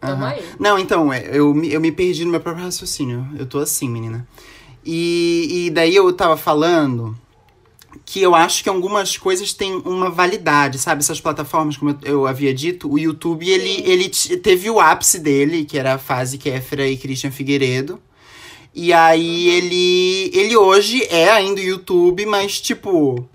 tamo 0.00 0.24
aí. 0.24 0.42
Não, 0.58 0.78
então, 0.78 1.12
é, 1.12 1.28
eu, 1.32 1.52
me- 1.54 1.72
eu 1.72 1.80
me 1.80 1.92
perdi 1.92 2.24
no 2.24 2.30
meu 2.30 2.40
próprio 2.40 2.64
raciocínio. 2.64 3.26
Eu 3.38 3.46
tô 3.46 3.58
assim, 3.58 3.88
menina. 3.88 4.26
E, 4.84 5.66
e 5.66 5.70
daí 5.70 5.94
eu 5.94 6.10
tava 6.12 6.36
falando 6.36 7.16
que 8.04 8.20
eu 8.22 8.34
acho 8.34 8.62
que 8.62 8.68
algumas 8.68 9.16
coisas 9.16 9.52
têm 9.52 9.74
uma 9.84 10.08
validade, 10.10 10.78
sabe? 10.78 11.00
Essas 11.02 11.20
plataformas, 11.20 11.76
como 11.76 11.90
eu, 11.90 11.98
eu 12.02 12.26
havia 12.26 12.52
dito, 12.54 12.90
o 12.90 12.98
YouTube, 12.98 13.48
ele, 13.48 13.74
Sim. 13.74 13.82
ele 13.84 14.08
teve 14.38 14.70
o 14.70 14.80
ápice 14.80 15.18
dele, 15.18 15.64
que 15.64 15.78
era 15.78 15.94
a 15.94 15.98
fase 15.98 16.38
Kéfera 16.38 16.86
e 16.88 16.96
Christian 16.96 17.30
Figueiredo. 17.30 18.00
E 18.74 18.92
aí 18.92 19.48
ele, 19.48 20.30
ele 20.32 20.56
hoje 20.56 21.04
é 21.10 21.28
ainda 21.30 21.60
o 21.60 21.64
YouTube, 21.64 22.24
mas 22.26 22.60
tipo... 22.60 23.28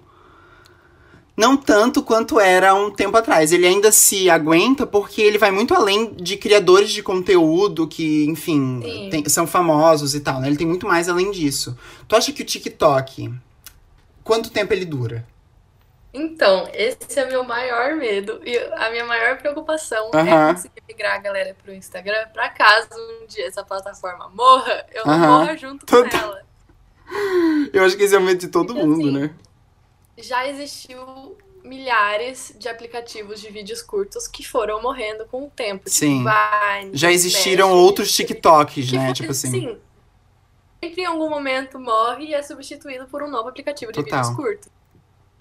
Não 1.38 1.58
tanto 1.58 2.02
quanto 2.02 2.40
era 2.40 2.74
um 2.74 2.90
tempo 2.90 3.18
atrás. 3.18 3.52
Ele 3.52 3.68
ainda 3.68 3.92
se 3.92 4.30
aguenta 4.30 4.88
porque 4.88 5.22
ele 5.22 5.38
vai 5.38 5.52
muito 5.52 5.74
além 5.74 6.14
de 6.14 6.38
criadores 6.38 6.92
de 6.92 7.04
conteúdo 7.04 7.88
que, 7.88 8.26
enfim, 8.26 8.80
tem- 9.12 9.28
são 9.28 9.46
famosos 9.46 10.16
e 10.16 10.22
tal, 10.22 10.40
né? 10.40 10.48
Ele 10.48 10.56
tem 10.58 10.66
muito 10.68 10.88
mais 10.88 11.10
além 11.10 11.32
disso. 11.32 11.78
Tu 12.08 12.16
acha 12.16 12.32
que 12.32 12.42
o 12.42 12.46
TikTok, 12.46 13.34
quanto 14.24 14.50
tempo 14.50 14.74
ele 14.74 14.86
dura? 14.86 15.28
Então, 16.14 16.70
esse 16.74 17.20
é 17.20 17.26
meu 17.26 17.44
maior 17.44 17.94
medo 17.98 18.40
e 18.46 18.58
a 18.58 18.90
minha 18.90 19.04
maior 19.06 19.38
preocupação 19.38 20.12
é 20.14 20.54
conseguir 20.54 20.82
migrar 20.88 21.16
a 21.16 21.18
galera 21.18 21.54
pro 21.62 21.74
Instagram 21.74 22.30
pra 22.32 22.48
caso 22.48 22.88
um 22.94 23.28
dia 23.28 23.46
essa 23.46 23.66
plataforma 23.66 24.30
morra, 24.30 24.86
eu 24.94 25.06
não 25.06 25.14
Aham. 25.14 25.40
morra 25.40 25.58
junto 25.58 25.86
com 25.86 25.98
ela. 26.18 26.42
Eu 27.74 27.84
acho 27.84 27.96
que 27.98 28.04
esse 28.04 28.16
é 28.16 28.18
o 28.18 28.22
medo 28.22 28.40
de 28.40 28.48
todo 28.48 28.74
Porque, 28.74 28.82
mundo, 28.88 29.10
assim, 29.10 29.12
né? 29.20 29.36
Já 30.18 30.48
existiu 30.48 31.38
milhares 31.64 32.54
de 32.58 32.70
aplicativos 32.70 33.42
de 33.42 33.50
vídeos 33.50 33.82
curtos 33.82 34.28
que 34.28 34.48
foram 34.48 34.82
morrendo 34.82 35.26
com 35.26 35.46
o 35.46 35.50
tempo. 35.50 35.90
Sim. 35.90 36.20
Tipo 36.20 36.30
Vine, 36.30 36.92
Já 36.98 37.12
existiram 37.12 37.68
Smash, 37.70 37.84
outros 37.84 38.12
TikToks, 38.14 38.92
né? 38.92 39.06
foi- 39.06 39.14
Tipo 39.14 39.32
assim. 39.32 39.52
Sim. 39.52 39.80
Sempre 40.84 41.02
em 41.02 41.06
algum 41.06 41.30
momento 41.30 41.80
morre 41.80 42.26
e 42.26 42.34
é 42.34 42.44
substituído 42.44 43.08
por 43.08 43.24
um 43.24 43.30
novo 43.30 43.50
aplicativo 43.50 43.92
de 43.92 44.04
Total. 44.04 44.22
vídeos 44.22 44.36
curtos. 44.36 44.70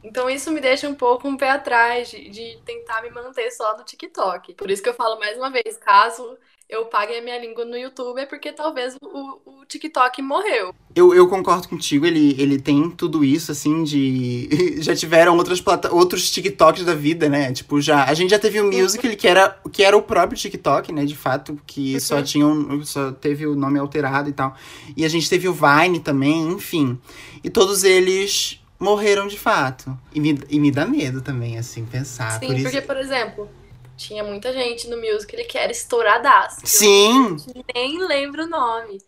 Então 0.02 0.28
isso 0.28 0.50
me 0.50 0.60
deixa 0.60 0.88
um 0.88 0.94
pouco 0.94 1.26
um 1.28 1.36
pé 1.36 1.50
atrás 1.50 2.10
de, 2.10 2.28
de 2.28 2.58
tentar 2.64 3.02
me 3.02 3.10
manter 3.10 3.50
só 3.50 3.76
no 3.76 3.84
TikTok. 3.84 4.54
Por 4.54 4.70
isso 4.70 4.82
que 4.82 4.88
eu 4.88 4.94
falo 4.94 5.18
mais 5.18 5.36
uma 5.36 5.50
vez, 5.50 5.76
caso 5.78 6.36
eu 6.74 6.84
pague 6.86 7.14
a 7.16 7.22
minha 7.22 7.38
língua 7.38 7.64
no 7.64 7.76
YouTube, 7.76 8.18
é 8.20 8.26
porque 8.26 8.52
talvez 8.52 8.96
o, 9.02 9.38
o 9.62 9.64
TikTok 9.66 10.20
morreu. 10.22 10.74
Eu, 10.94 11.14
eu 11.14 11.28
concordo 11.28 11.68
contigo, 11.68 12.04
ele, 12.06 12.34
ele 12.38 12.60
tem 12.60 12.90
tudo 12.90 13.24
isso, 13.24 13.50
assim, 13.52 13.82
de. 13.84 14.48
Já 14.82 14.94
tiveram 14.94 15.36
outras 15.36 15.60
plata... 15.60 15.92
outros 15.94 16.30
TikToks 16.30 16.84
da 16.84 16.94
vida, 16.94 17.28
né? 17.28 17.52
Tipo, 17.52 17.80
já. 17.80 18.04
A 18.04 18.14
gente 18.14 18.30
já 18.30 18.38
teve 18.38 18.60
o 18.60 18.70
Musical.ly, 18.70 19.16
que 19.16 19.26
era, 19.26 19.58
que 19.72 19.82
era 19.82 19.96
o 19.96 20.02
próprio 20.02 20.38
TikTok, 20.38 20.92
né? 20.92 21.04
De 21.04 21.16
fato, 21.16 21.58
que 21.66 21.98
só 22.00 22.16
Uhum. 22.16 22.22
tinha 22.22 22.46
um- 22.46 22.84
só 22.84 23.10
teve 23.12 23.46
o 23.46 23.54
nome 23.56 23.78
alterado 23.78 24.28
e 24.28 24.32
tal. 24.32 24.54
E 24.96 25.04
a 25.04 25.08
gente 25.08 25.28
teve 25.28 25.48
o 25.48 25.52
Vine 25.54 26.00
também, 26.00 26.48
enfim. 26.52 26.98
E 27.42 27.50
todos 27.50 27.84
eles 27.84 28.60
morreram 28.78 29.26
de 29.26 29.38
fato. 29.38 29.96
E 30.14 30.20
me, 30.20 30.38
e 30.50 30.60
me 30.60 30.70
dá 30.70 30.84
medo 30.86 31.20
também, 31.22 31.56
assim, 31.58 31.84
pensar. 31.84 32.38
Sim, 32.38 32.46
por 32.46 32.54
isso... 32.56 32.62
porque, 32.64 32.80
por 32.82 32.96
exemplo, 32.96 33.48
tinha 33.96 34.24
muita 34.24 34.52
gente 34.52 34.88
no 34.88 34.96
Musical.ly 34.96 35.44
que 35.44 35.58
era 35.58 35.72
estouradaço. 35.72 36.60
Sim! 36.64 37.36
Eu 37.54 37.64
nem 37.74 37.98
lembro 37.98 38.44
o 38.44 38.48
nome. 38.48 38.98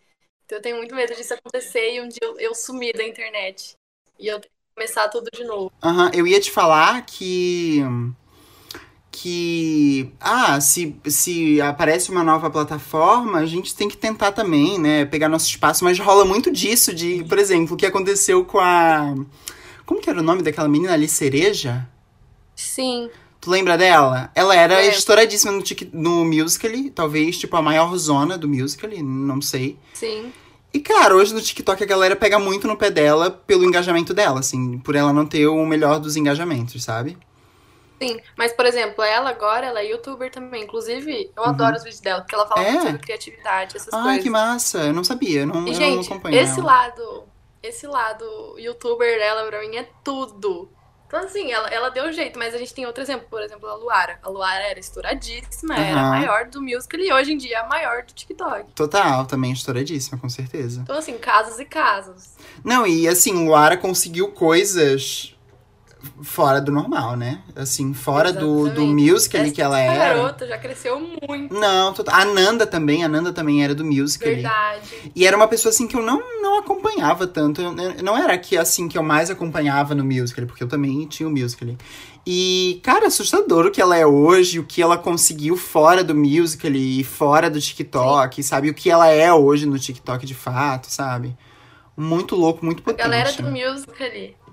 Então 0.45 0.57
eu 0.57 0.61
tenho 0.61 0.77
muito 0.77 0.95
medo 0.95 1.13
disso 1.13 1.33
acontecer 1.33 1.95
e 1.95 2.01
um 2.01 2.07
dia 2.07 2.19
eu, 2.21 2.39
eu 2.39 2.55
sumir 2.55 2.95
da 2.95 3.03
internet. 3.03 3.75
E 4.19 4.27
eu 4.27 4.41
começar 4.75 5.09
tudo 5.09 5.29
de 5.33 5.43
novo. 5.43 5.71
Aham, 5.83 6.11
eu 6.13 6.25
ia 6.25 6.39
te 6.39 6.51
falar 6.51 7.05
que. 7.05 7.81
Que. 9.11 10.11
Ah, 10.19 10.59
se, 10.61 10.95
se 11.07 11.59
aparece 11.61 12.11
uma 12.11 12.23
nova 12.23 12.49
plataforma, 12.49 13.39
a 13.39 13.45
gente 13.45 13.75
tem 13.75 13.89
que 13.89 13.97
tentar 13.97 14.31
também, 14.31 14.79
né? 14.79 15.05
Pegar 15.05 15.27
nosso 15.27 15.47
espaço, 15.47 15.83
mas 15.83 15.97
rola 15.99 16.23
muito 16.23 16.51
disso, 16.51 16.93
de, 16.93 17.23
por 17.23 17.39
exemplo, 17.39 17.73
o 17.73 17.77
que 17.77 17.85
aconteceu 17.85 18.45
com 18.45 18.59
a. 18.59 19.15
Como 19.85 20.01
que 20.01 20.09
era 20.09 20.19
o 20.19 20.23
nome 20.23 20.43
daquela 20.43 20.67
menina 20.67 20.93
ali, 20.93 21.07
Cereja? 21.07 21.87
Sim. 22.55 23.09
Tu 23.47 23.51
lembra 23.51 23.77
dela? 23.77 24.29
Ela 24.35 24.53
era 24.57 24.83
É. 24.83 24.87
estouradíssima 24.89 25.53
no, 25.53 25.61
tic- 25.61 25.89
no 25.93 26.25
Musical.ly, 26.25 26.89
talvez, 26.89 27.37
tipo, 27.37 27.55
a 27.55 27.61
maior 27.61 27.95
zona 27.95 28.37
do 28.37 28.45
Musical.ly, 28.45 29.01
não 29.01 29.41
sei. 29.41 29.79
Sim. 29.93 30.33
E, 30.73 30.81
cara, 30.81 31.15
hoje 31.15 31.33
no 31.33 31.39
TikTok 31.41 31.81
a 31.81 31.85
galera 31.87 32.13
pega 32.13 32.37
muito 32.37 32.67
no 32.67 32.75
pé 32.75 32.91
dela 32.91 33.31
pelo 33.31 33.63
engajamento 33.63 34.13
dela, 34.13 34.41
assim, 34.41 34.79
por 34.79 34.97
ela 34.97 35.13
não 35.13 35.25
ter 35.25 35.47
o 35.47 35.65
melhor 35.65 35.97
dos 36.01 36.17
engajamentos, 36.17 36.83
sabe? 36.83 37.17
Sim. 38.01 38.19
Mas, 38.37 38.51
por 38.51 38.65
exemplo, 38.65 39.01
ela 39.01 39.29
agora, 39.29 39.65
ela 39.67 39.79
é 39.79 39.85
youtuber 39.91 40.29
também. 40.29 40.65
Inclusive, 40.65 41.31
eu 41.33 41.43
Uhum. 41.43 41.49
adoro 41.49 41.77
os 41.77 41.83
vídeos 41.83 42.01
dela, 42.01 42.19
porque 42.19 42.35
ela 42.35 42.45
fala 42.47 42.63
É? 42.67 42.71
muito 42.71 42.83
sobre 42.85 42.97
criatividade, 43.01 43.77
essas 43.77 43.93
Ah, 43.93 44.03
coisas. 44.03 44.23
que 44.23 44.29
massa. 44.29 44.79
Eu 44.79 44.93
não 44.93 45.05
sabia. 45.05 45.39
Eu 45.43 45.47
não, 45.47 45.55
E, 45.55 45.57
eu 45.59 45.65
não 45.67 45.73
gente, 45.73 46.05
acompanho 46.11 46.35
esse 46.37 46.59
ela. 46.59 46.65
lado, 46.73 47.23
esse 47.63 47.87
lado 47.87 48.25
youtuber 48.59 49.17
dela 49.17 49.45
pra 49.47 49.61
mim 49.61 49.77
é 49.77 49.87
tudo. 50.03 50.69
Então, 51.07 51.21
assim, 51.21 51.51
ela, 51.51 51.69
ela 51.69 51.89
deu 51.89 52.11
jeito, 52.11 52.37
mas 52.37 52.53
a 52.53 52.57
gente 52.57 52.73
tem 52.73 52.85
outro 52.85 53.01
exemplo, 53.01 53.27
por 53.29 53.41
exemplo, 53.41 53.67
a 53.69 53.75
Luara. 53.75 54.19
A 54.21 54.29
Luara 54.29 54.63
era 54.63 54.79
estouradíssima, 54.79 55.75
era 55.75 56.01
a 56.01 56.09
maior 56.09 56.45
do 56.47 56.61
musical 56.61 56.99
e 56.99 57.13
hoje 57.13 57.33
em 57.33 57.37
dia 57.37 57.57
é 57.57 57.59
a 57.61 57.67
maior 57.67 58.03
do 58.03 58.13
TikTok. 58.13 58.73
Total, 58.73 59.25
também 59.25 59.53
estouradíssima, 59.53 60.17
com 60.17 60.27
certeza. 60.27 60.81
Então, 60.81 60.97
assim, 60.97 61.17
casos 61.17 61.59
e 61.59 61.65
casos. 61.65 62.31
Não, 62.63 62.85
e 62.85 63.07
assim, 63.07 63.45
Luara 63.45 63.77
conseguiu 63.77 64.31
coisas 64.31 65.36
fora 66.21 66.59
do 66.61 66.71
normal, 66.71 67.15
né? 67.15 67.41
Assim, 67.55 67.93
fora 67.93 68.31
do, 68.33 68.63
do 68.63 68.67
Exatamente. 68.81 69.11
musical 69.11 69.41
Essa 69.41 69.51
que 69.51 69.61
ela 69.61 69.79
essa 69.79 69.93
era. 69.93 70.13
garota 70.15 70.47
já 70.47 70.57
cresceu 70.57 70.99
muito. 71.27 71.53
Não, 71.53 71.93
a 72.07 72.25
Nanda 72.25 72.65
também, 72.67 73.03
a 73.03 73.07
Nanda 73.07 73.31
também 73.33 73.63
era 73.63 73.73
do 73.75 73.85
musical. 73.85 74.29
Verdade. 74.33 75.11
E 75.15 75.25
era 75.25 75.35
uma 75.37 75.47
pessoa 75.47 75.69
assim 75.71 75.87
que 75.87 75.95
eu 75.95 76.01
não, 76.01 76.21
não 76.41 76.59
acompanhava 76.59 77.27
tanto. 77.27 77.61
Eu- 77.61 77.73
não 78.03 78.17
era 78.17 78.37
que 78.37 78.57
assim 78.57 78.87
que 78.87 78.97
eu 78.97 79.03
mais 79.03 79.29
acompanhava 79.29 79.93
no 79.95 80.03
musical, 80.03 80.45
porque 80.45 80.63
eu 80.63 80.67
também 80.67 81.05
tinha 81.07 81.27
o 81.27 81.31
musical. 81.31 81.69
E, 82.25 82.81
cara, 82.83 83.07
assustador 83.07 83.65
o 83.67 83.71
que 83.71 83.81
ela 83.81 83.95
é 83.95 84.05
hoje, 84.05 84.59
o 84.59 84.63
que 84.65 84.81
ela 84.81 84.97
conseguiu 84.97 85.55
fora 85.55 86.03
do 86.03 86.13
musical 86.13 86.71
e 86.71 87.01
fora 87.03 87.49
do 87.49 87.59
TikTok, 87.61 88.43
sabe? 88.43 88.69
O 88.69 88.73
que 88.73 88.89
ela 88.89 89.07
é 89.07 89.31
hoje 89.33 89.65
no 89.65 89.79
TikTok 89.79 90.25
de 90.25 90.33
fato, 90.35 90.87
sabe? 90.91 91.37
Muito 91.95 92.35
louco, 92.35 92.63
muito 92.65 92.81
A 92.81 92.83
potente. 92.83 92.97
galera 93.01 93.31
do 93.31 93.43
musical, 93.49 94.07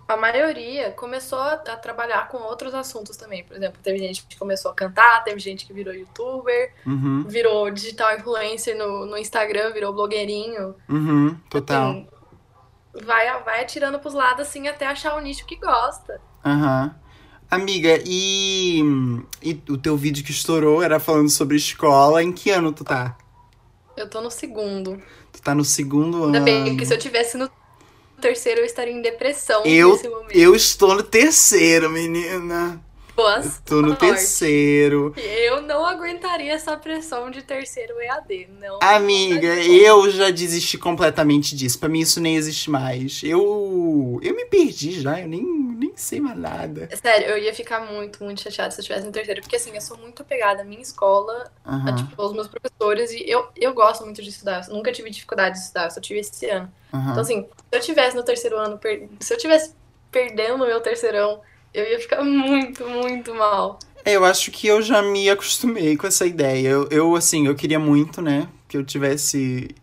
a 0.07 0.17
maioria 0.17 0.91
começou 0.93 1.39
a, 1.39 1.53
a 1.55 1.77
trabalhar 1.77 2.29
com 2.29 2.39
outros 2.39 2.75
assuntos 2.75 3.17
também. 3.17 3.45
Por 3.45 3.57
exemplo, 3.57 3.81
teve 3.83 3.99
gente 3.99 4.25
que 4.27 4.37
começou 4.39 4.71
a 4.71 4.75
cantar, 4.75 5.25
teve 5.25 5.39
gente 5.41 5.67
que 5.67 5.73
virou 5.73 5.95
youtuber, 5.95 6.73
Uhum, 6.87 7.25
virou 7.27 7.71
digital 7.71 8.17
influencer 8.17 8.77
no, 8.77 9.07
no 9.07 9.17
Instagram, 9.17 9.73
virou 9.73 9.93
blogueirinho. 9.93 10.75
uhum, 10.89 11.37
total. 11.51 11.91
Assim, 11.91 12.09
vai, 13.05 13.43
vai 13.43 13.63
atirando 13.63 13.99
pros 13.99 14.15
lados 14.15 14.47
assim 14.47 14.69
até 14.69 14.87
achar 14.87 15.17
o 15.17 15.21
nicho 15.21 15.47
que 15.47 15.57
gosta. 15.57 16.21
Aham. 16.45 16.95
Amiga, 17.51 18.01
e, 18.05 18.81
e 19.43 19.63
o 19.69 19.79
teu 19.79 19.97
vídeo 19.97 20.25
que 20.25 20.31
estourou 20.33 20.83
era 20.83 20.99
falando 20.99 21.29
sobre 21.31 21.57
escola. 21.57 22.23
Em 22.23 22.33
que 22.33 22.51
ano 22.51 22.73
tu 22.73 22.83
tá? 22.85 23.17
Eu 23.97 24.09
tô 24.11 24.21
no 24.21 24.31
segundo. 24.31 25.01
Tu 25.33 25.41
tá 25.41 25.55
no 25.55 25.65
segundo 25.65 26.25
Ainda 26.25 26.39
ano. 26.39 26.45
bem 26.45 26.77
que 26.77 26.85
se 26.85 26.93
eu 26.93 26.99
tivesse 26.99 27.37
no 27.37 27.49
terceiro 28.25 28.61
eu 28.61 28.65
estaria 28.65 28.93
em 28.95 29.03
depressão 29.03 29.63
Eu- 29.65 29.93
nesse 29.93 30.09
momento. 30.09 30.35
Eu 30.35 30.55
estou 30.55 30.95
no 30.95 31.03
terceiro, 31.03 31.91
menina. 31.91 32.81
Boas 33.15 33.61
Tô 33.65 33.81
no 33.81 33.89
sorte. 33.89 34.01
terceiro. 34.01 35.15
Eu 35.17 35.63
não 35.63 35.87
aguentaria 35.87 36.53
essa 36.53 36.77
pressão 36.77 37.31
de 37.31 37.43
terceiro 37.43 38.01
EAD, 38.01 38.49
não. 38.61 38.79
Amiga, 38.83 39.55
eu 39.63 40.11
já 40.11 40.31
desisti 40.31 40.77
completamente 40.77 41.55
disso. 41.57 41.79
Pra 41.79 41.89
mim 41.89 42.01
isso 42.01 42.21
nem 42.21 42.37
existe 42.37 42.71
mais. 42.71 43.23
Eu 43.23 44.19
eu 44.23 44.35
me 44.35 44.45
perdi 44.47 45.01
já, 45.01 45.21
eu 45.21 45.29
nem, 45.29 45.43
nem 45.43 45.93
sei 45.97 46.21
mais 46.21 46.37
nada. 46.37 46.89
Sério, 46.97 47.29
eu 47.29 47.39
ia 47.39 47.55
ficar 47.55 47.81
muito, 47.81 48.23
muito 48.23 48.41
chateada 48.43 48.71
se 48.71 48.79
eu 48.79 48.83
estivesse 48.83 49.07
no 49.07 49.13
terceiro. 49.13 49.41
Porque 49.43 49.57
assim, 49.57 49.75
eu 49.75 49.81
sou 49.81 49.97
muito 49.97 50.23
apegada 50.23 50.63
à 50.63 50.65
minha 50.65 50.81
escola, 50.83 51.51
a, 51.65 51.71
Aham, 51.71 51.95
tipo, 51.95 52.21
aos 52.21 52.33
meus 52.33 52.49
professores, 52.49 53.11
e 53.13 53.29
eu, 53.29 53.49
eu 53.57 53.73
gosto 53.75 54.05
muito 54.05 54.23
de 54.23 54.29
estudar. 54.29 54.67
Eu 54.69 54.75
nunca 54.75 54.93
tive 54.93 55.11
dificuldade 55.11 55.57
de 55.57 55.63
estudar, 55.63 55.85
eu 55.85 55.91
só 55.91 56.01
tive 56.01 56.21
esse 56.21 56.47
ano. 56.51 56.73
aham. 56.93 57.11
Então, 57.11 57.23
assim, 57.23 57.43
se 57.43 57.79
eu 57.79 57.81
tivesse 57.81 58.17
no 58.17 58.23
terceiro 58.25 58.57
ano, 58.59 58.79
se 59.21 59.33
eu 59.35 59.39
tivesse 59.39 59.75
perdendo 60.11 60.63
o 60.63 60.67
meu 60.67 60.81
terceirão, 60.81 61.41
eu 61.75 61.85
ia 61.85 61.99
ficar 61.99 62.23
muito, 62.23 62.89
muito 62.89 63.35
mal. 63.35 63.79
É, 64.05 64.13
eu 64.13 64.25
acho 64.25 64.51
que 64.51 64.67
eu 64.67 64.81
já 64.81 65.03
me 65.03 65.29
acostumei 65.29 65.97
com 65.97 66.07
essa 66.07 66.25
ideia. 66.25 66.69
Eu, 66.69 66.89
eu, 66.91 67.17
assim, 67.17 67.47
eu 67.47 67.55
queria 67.55 67.79
muito, 67.79 68.23
né, 68.23 68.49
que 68.69 68.77
eu 68.77 68.85
tivesse. 68.85 69.75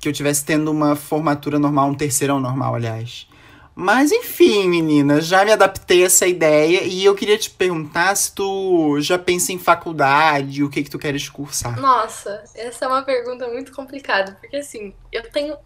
Que 0.00 0.08
eu 0.08 0.12
tivesse 0.12 0.44
tendo 0.44 0.70
uma 0.70 0.96
formatura 0.96 1.58
normal, 1.58 1.88
um 1.88 1.94
terceirão 1.94 2.40
normal, 2.40 2.74
aliás. 2.74 3.28
Mas 3.74 4.10
enfim, 4.12 4.68
menina, 4.68 5.20
já 5.20 5.44
me 5.44 5.52
adaptei 5.52 6.02
a 6.02 6.06
essa 6.06 6.26
ideia 6.26 6.82
e 6.82 7.04
eu 7.04 7.14
queria 7.14 7.38
te 7.38 7.50
perguntar 7.50 8.14
se 8.14 8.34
tu 8.34 9.00
já 9.00 9.18
pensa 9.18 9.52
em 9.52 9.58
faculdade, 9.58 10.64
o 10.64 10.70
que 10.70 10.82
que 10.82 10.90
tu 10.90 10.98
queres 10.98 11.28
cursar. 11.28 11.78
Nossa, 11.80 12.42
essa 12.54 12.84
é 12.84 12.88
uma 12.88 13.02
pergunta 13.02 13.46
muito 13.48 13.72
complicada, 13.72 14.36
porque 14.40 14.56
assim, 14.56 14.92
eu 15.12 15.30
tenho 15.30 15.56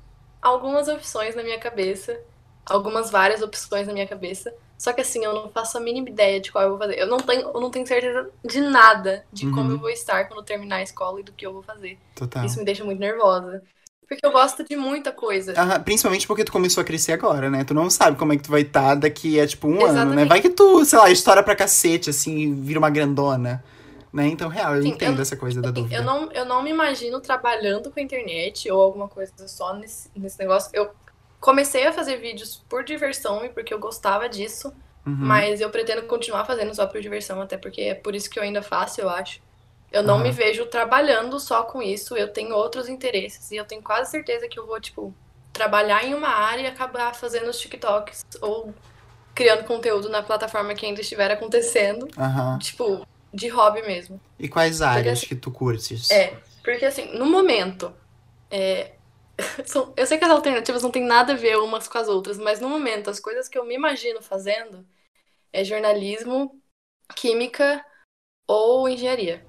algumas 0.40 0.87
opções 0.88 1.35
na 1.35 1.42
minha 1.42 1.59
cabeça, 1.59 2.21
algumas 2.66 3.11
várias 3.11 3.42
opções 3.42 3.87
na 3.87 3.92
minha 3.92 4.06
cabeça, 4.06 4.54
só 4.78 4.93
que 4.93 5.00
assim, 5.00 5.25
eu 5.25 5.33
não 5.33 5.50
faço 5.50 5.78
a 5.78 5.81
mínima 5.81 6.09
ideia 6.09 6.40
de 6.40 6.50
qual 6.52 6.64
eu 6.64 6.71
vou 6.71 6.78
fazer. 6.78 6.99
Eu 6.99 7.07
não 7.07 7.19
tenho, 7.19 7.43
eu 7.43 7.61
não 7.61 7.71
tenho 7.71 7.87
certeza 7.87 8.31
de 8.45 8.61
nada 8.61 9.25
de 9.33 9.47
como 9.47 9.66
Uhum. 9.69 9.73
eu 9.73 9.78
vou 9.78 9.90
estar 9.90 10.26
quando 10.28 10.43
terminar 10.45 10.76
a 10.76 10.83
escola 10.83 11.21
e 11.21 11.23
do 11.23 11.33
que 11.33 11.47
eu 11.47 11.52
vou 11.52 11.62
fazer. 11.62 11.99
Total. 12.14 12.45
Isso 12.47 12.59
me 12.59 12.64
deixa 12.64 12.85
muito 12.85 12.99
nervosa. 12.99 13.62
Porque 14.07 14.25
eu 14.25 14.31
gosto 14.33 14.62
de 14.64 14.76
muita 14.76 15.11
coisa. 15.12 15.54
Aham, 15.57 15.81
principalmente 15.83 16.26
porque 16.26 16.45
tu 16.45 16.52
começou 16.52 16.83
a 16.83 16.85
crescer 16.85 17.12
agora, 17.12 17.49
né? 17.49 17.64
Tu 17.64 17.73
não 17.73 17.88
sabe 17.88 18.19
como 18.19 18.33
é 18.33 18.37
que 18.37 18.43
tu 18.43 18.50
vai 18.50 18.61
estar 18.61 18.95
daqui 18.97 19.40
a, 19.40 19.47
tipo, 19.47 19.66
um 19.66 19.73
ano, 19.73 19.83
né? 19.83 19.90
Exatamente. 19.93 20.28
Vai 20.28 20.40
que 20.43 20.50
tu, 20.50 20.85
sei 20.85 20.99
lá, 20.99 21.11
estoura 21.11 21.43
pra 21.43 21.57
cacete, 21.57 22.11
assim, 22.11 22.54
vira 22.61 22.78
uma 22.78 22.90
grandona. 22.90 23.64
Né? 24.12 24.28
Então, 24.28 24.49
real, 24.49 24.76
eu 24.76 24.83
Sim, 24.83 24.90
entendo 24.90 25.16
eu- 25.16 25.23
essa 25.23 25.37
coisa 25.37 25.61
da 25.61 25.71
dúvida. 25.71 25.97
Eu 25.97 26.04
não, 26.04 26.31
eu 26.33 26.45
não 26.45 26.62
me 26.62 26.71
imagino 26.71 27.21
trabalhando 27.21 27.90
com 27.90 27.99
a 27.99 28.02
internet 28.02 28.71
ou 28.71 28.81
alguma 28.81 29.09
coisa 29.09 29.33
só 29.49 29.75
nesse, 29.75 30.09
nesse 30.14 30.38
negócio. 30.38 30.71
Eu 30.73 30.90
comecei 31.44 31.86
a 31.86 31.92
fazer 31.92 32.16
vídeos 32.16 32.56
por 32.70 32.82
diversão 32.82 33.44
e 33.44 33.50
porque 33.50 33.74
eu 33.74 33.78
gostava 33.78 34.26
disso, 34.30 34.68
Uhum. 35.06 35.14
mas 35.18 35.60
eu 35.60 35.68
pretendo 35.68 36.04
continuar 36.04 36.46
fazendo 36.46 36.74
só 36.74 36.86
por 36.86 37.02
diversão, 37.02 37.42
até 37.42 37.58
porque 37.58 37.82
é 37.82 37.94
por 37.94 38.14
isso 38.14 38.30
que 38.30 38.38
eu 38.38 38.42
ainda 38.42 38.62
faço, 38.62 39.02
eu 39.02 39.10
acho. 39.10 39.42
Eu 39.92 40.02
não 40.02 40.14
Aham. 40.14 40.22
me 40.22 40.30
vejo 40.30 40.64
trabalhando 40.64 41.38
só 41.38 41.62
com 41.64 41.82
isso, 41.82 42.16
eu 42.16 42.28
tenho 42.32 42.54
outros 42.56 42.88
interesses 42.88 43.50
e 43.50 43.56
eu 43.56 43.66
tenho 43.66 43.82
quase 43.82 44.10
certeza 44.10 44.48
que 44.48 44.58
eu 44.58 44.66
vou, 44.66 44.80
tipo, 44.80 45.14
trabalhar 45.52 46.02
em 46.02 46.14
uma 46.14 46.30
área 46.30 46.62
e 46.62 46.66
acabar 46.66 47.14
fazendo 47.14 47.50
os 47.50 47.60
TikToks 47.60 48.22
ou 48.40 48.74
criando 49.34 49.64
conteúdo 49.64 50.08
na 50.08 50.22
plataforma 50.22 50.74
que 50.74 50.86
ainda 50.86 51.02
estiver 51.02 51.30
acontecendo. 51.30 52.08
Aham. 52.16 52.58
Tipo, 52.58 53.06
de 53.34 53.48
hobby 53.48 53.82
mesmo. 53.82 54.18
E 54.38 54.48
quais 54.48 54.80
áreas 54.80 55.18
assim- 55.18 55.26
que 55.26 55.36
tu 55.36 55.50
curtes? 55.50 56.10
É, 56.10 56.32
porque 56.64 56.86
assim, 56.86 57.14
no 57.18 57.26
momento, 57.26 57.92
é, 58.50 58.92
são- 59.66 59.92
eu 59.96 60.06
sei 60.06 60.18
que 60.18 60.24
as 60.24 60.30
alternativas 60.30 60.82
não 60.82 60.90
têm 60.90 61.04
nada 61.04 61.32
a 61.32 61.36
ver 61.36 61.56
umas 61.58 61.88
com 61.88 61.98
as 61.98 62.08
outras, 62.08 62.38
mas 62.38 62.60
no 62.60 62.68
momento, 62.68 63.10
as 63.10 63.20
coisas 63.20 63.48
que 63.48 63.58
eu 63.58 63.64
me 63.64 63.74
imagino 63.74 64.22
fazendo 64.22 64.86
é 65.52 65.64
jornalismo, 65.64 66.62
química 67.16 67.84
ou 68.48 68.88
engenharia. 68.88 69.46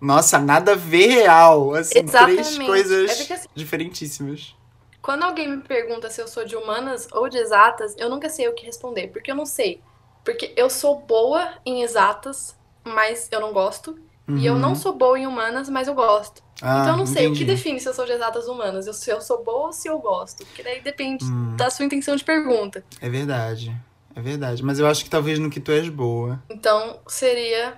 Nossa, 0.00 0.38
nada 0.38 0.72
a 0.72 0.76
ver 0.76 1.06
real. 1.08 1.74
Assim, 1.74 2.08
três 2.08 2.58
Exatamente. 2.58 2.58
coisas 2.58 3.10
É 3.10 3.14
porque 3.14 3.32
assim, 3.34 3.46
diferentíssimas. 3.54 4.54
quando 5.02 5.24
alguém 5.24 5.48
me 5.48 5.62
pergunta 5.62 6.10
se 6.10 6.20
eu 6.20 6.28
sou 6.28 6.44
de 6.44 6.56
humanas 6.56 7.08
ou 7.12 7.28
de 7.28 7.38
exatas, 7.38 7.94
eu 7.98 8.08
nunca 8.10 8.28
sei 8.28 8.48
o 8.48 8.54
que 8.54 8.66
responder, 8.66 9.08
porque 9.08 9.30
eu 9.30 9.34
não 9.34 9.46
sei. 9.46 9.86
Porque 10.24 10.52
eu 10.56 10.68
sou 10.68 11.06
boa 11.06 11.58
em 11.64 11.82
exatas, 11.82 12.58
mas 12.84 13.28
eu 13.32 13.40
não 13.40 13.52
gosto. 13.52 13.98
E 14.34 14.44
eu 14.46 14.56
Uhum. 14.56 14.60
não 14.60 14.74
sou 14.74 14.94
boa 14.96 15.18
em 15.18 15.26
humanas, 15.26 15.68
mas 15.68 15.88
eu 15.88 15.94
gosto. 15.94 16.42
Ah, 16.62 16.80
Então 16.82 16.92
eu 16.92 16.96
não 16.98 17.06
sei 17.06 17.26
o 17.26 17.32
que 17.34 17.44
define 17.44 17.80
se 17.80 17.88
eu 17.88 17.94
sou 17.94 18.04
de 18.04 18.12
exatas 18.12 18.46
humanas. 18.48 18.86
Eu- 18.86 18.92
Se 18.92 19.10
eu 19.10 19.20
sou 19.20 19.42
boa 19.42 19.68
ou 19.68 19.72
se 19.72 19.88
eu 19.88 19.98
gosto. 19.98 20.44
Porque 20.44 20.62
daí 20.62 20.80
depende 20.80 21.24
Hum. 21.24 21.56
da 21.56 21.70
sua 21.70 21.84
intenção 21.84 22.14
de 22.16 22.22
pergunta. 22.24 22.84
É 23.00 23.08
verdade. 23.08 23.74
É 24.14 24.20
verdade. 24.20 24.62
Mas 24.62 24.78
eu 24.78 24.86
acho 24.86 25.04
que 25.04 25.10
talvez 25.10 25.38
no 25.38 25.48
que 25.50 25.60
tu 25.60 25.72
és 25.72 25.88
boa. 25.88 26.42
Então 26.50 26.98
seria. 27.06 27.74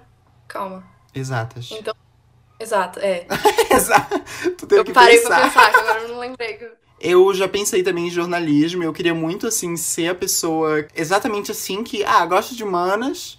Calma. 0.49 0.83
Exatas. 1.15 1.69
Então, 1.73 1.95
Exato, 2.59 3.01
é. 3.01 3.27
Exato. 3.71 4.21
tu 4.57 4.67
teve 4.67 4.81
Eu 4.81 4.85
que 4.85 4.93
parei 4.93 5.19
pensar. 5.19 5.37
pra 5.41 5.49
pensar, 5.49 5.71
que 5.73 5.77
agora 5.81 6.01
eu 6.03 6.09
não 6.09 6.19
lembrei. 6.21 6.59
Eu 7.01 7.35
já 7.35 7.49
pensei 7.49 7.83
também 7.83 8.07
em 8.07 8.11
jornalismo. 8.11 8.85
Eu 8.85 8.93
queria 8.93 9.13
muito, 9.15 9.49
assim, 9.49 9.77
ser 9.77 10.09
a 10.11 10.15
pessoa 10.15 10.87
exatamente 10.95 11.51
assim 11.51 11.83
que, 11.83 12.05
ah, 12.05 12.25
gosto 12.25 12.55
de 12.55 12.63
humanas, 12.63 13.37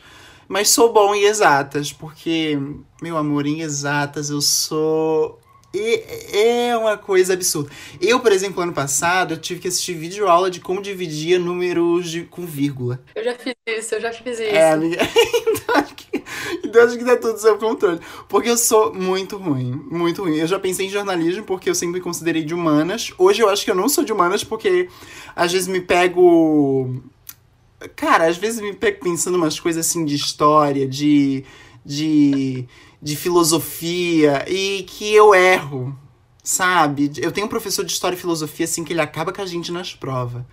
mas 0.47 0.69
sou 0.69 0.91
bom 0.93 1.13
em 1.15 1.23
exatas. 1.23 1.91
Porque, 1.93 2.57
meu 3.01 3.17
amor, 3.17 3.45
em 3.45 3.61
exatas 3.61 4.29
eu 4.29 4.41
sou. 4.41 5.39
e- 5.73 6.03
É 6.31 6.77
uma 6.77 6.97
coisa 6.97 7.33
absurda. 7.33 7.69
Eu, 8.01 8.19
por 8.19 8.31
exemplo, 8.31 8.61
ano 8.61 8.73
passado, 8.73 9.33
eu 9.33 9.37
tive 9.37 9.59
que 9.59 9.67
assistir 9.67 9.93
vídeo 9.95 10.27
aula 10.27 10.49
de 10.51 10.59
como 10.59 10.81
dividia 10.81 11.39
números 11.39 12.09
de- 12.11 12.23
com 12.23 12.45
vírgula. 12.45 13.01
Eu 13.15 13.23
já 13.23 13.33
fiz 13.35 13.53
isso, 13.67 13.95
eu 13.95 14.01
já 14.01 14.11
fiz 14.13 14.39
isso. 14.39 14.41
É, 14.49 14.71
amiga. 14.71 14.97
então, 15.47 15.75
acho 15.75 15.95
que, 15.95 16.23
então 16.63 16.83
acho 16.85 16.97
que 16.97 17.05
tá 17.05 17.17
tudo 17.17 17.39
sob 17.39 17.59
controle. 17.59 17.99
Porque 18.29 18.49
eu 18.49 18.57
sou 18.57 18.93
muito 18.93 19.37
ruim. 19.37 19.71
Muito 19.89 20.21
ruim. 20.23 20.35
Eu 20.35 20.47
já 20.47 20.59
pensei 20.59 20.85
em 20.85 20.89
jornalismo 20.89 21.43
porque 21.43 21.69
eu 21.69 21.75
sempre 21.75 21.95
me 21.99 22.01
considerei 22.01 22.43
de 22.43 22.53
humanas. 22.53 23.11
Hoje 23.17 23.41
eu 23.41 23.49
acho 23.49 23.63
que 23.65 23.71
eu 23.71 23.75
não 23.75 23.89
sou 23.89 24.03
de 24.03 24.11
humanas 24.13 24.43
porque 24.43 24.87
às 25.35 25.51
vezes 25.51 25.67
me 25.67 25.81
pego. 25.81 27.01
Cara, 27.89 28.27
às 28.27 28.37
vezes 28.37 28.61
me 28.61 28.73
pego 28.73 28.99
pensando 29.03 29.35
umas 29.35 29.59
coisas 29.59 29.85
assim 29.85 30.05
de 30.05 30.15
história, 30.15 30.87
de. 30.87 31.43
de. 31.85 32.65
de 33.01 33.15
filosofia 33.15 34.45
e 34.49 34.83
que 34.83 35.13
eu 35.13 35.33
erro. 35.35 35.97
Sabe? 36.43 37.11
Eu 37.17 37.31
tenho 37.31 37.47
um 37.47 37.49
professor 37.49 37.85
de 37.85 37.91
história 37.93 38.15
e 38.15 38.19
filosofia, 38.19 38.65
assim, 38.65 38.83
que 38.83 38.91
ele 38.91 38.99
acaba 39.01 39.31
com 39.31 39.41
a 39.41 39.45
gente 39.45 39.71
nas 39.71 39.93
provas. 39.95 40.43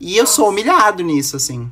E 0.00 0.16
eu 0.16 0.26
sou 0.26 0.48
humilhado 0.50 1.02
nisso, 1.02 1.36
assim. 1.36 1.70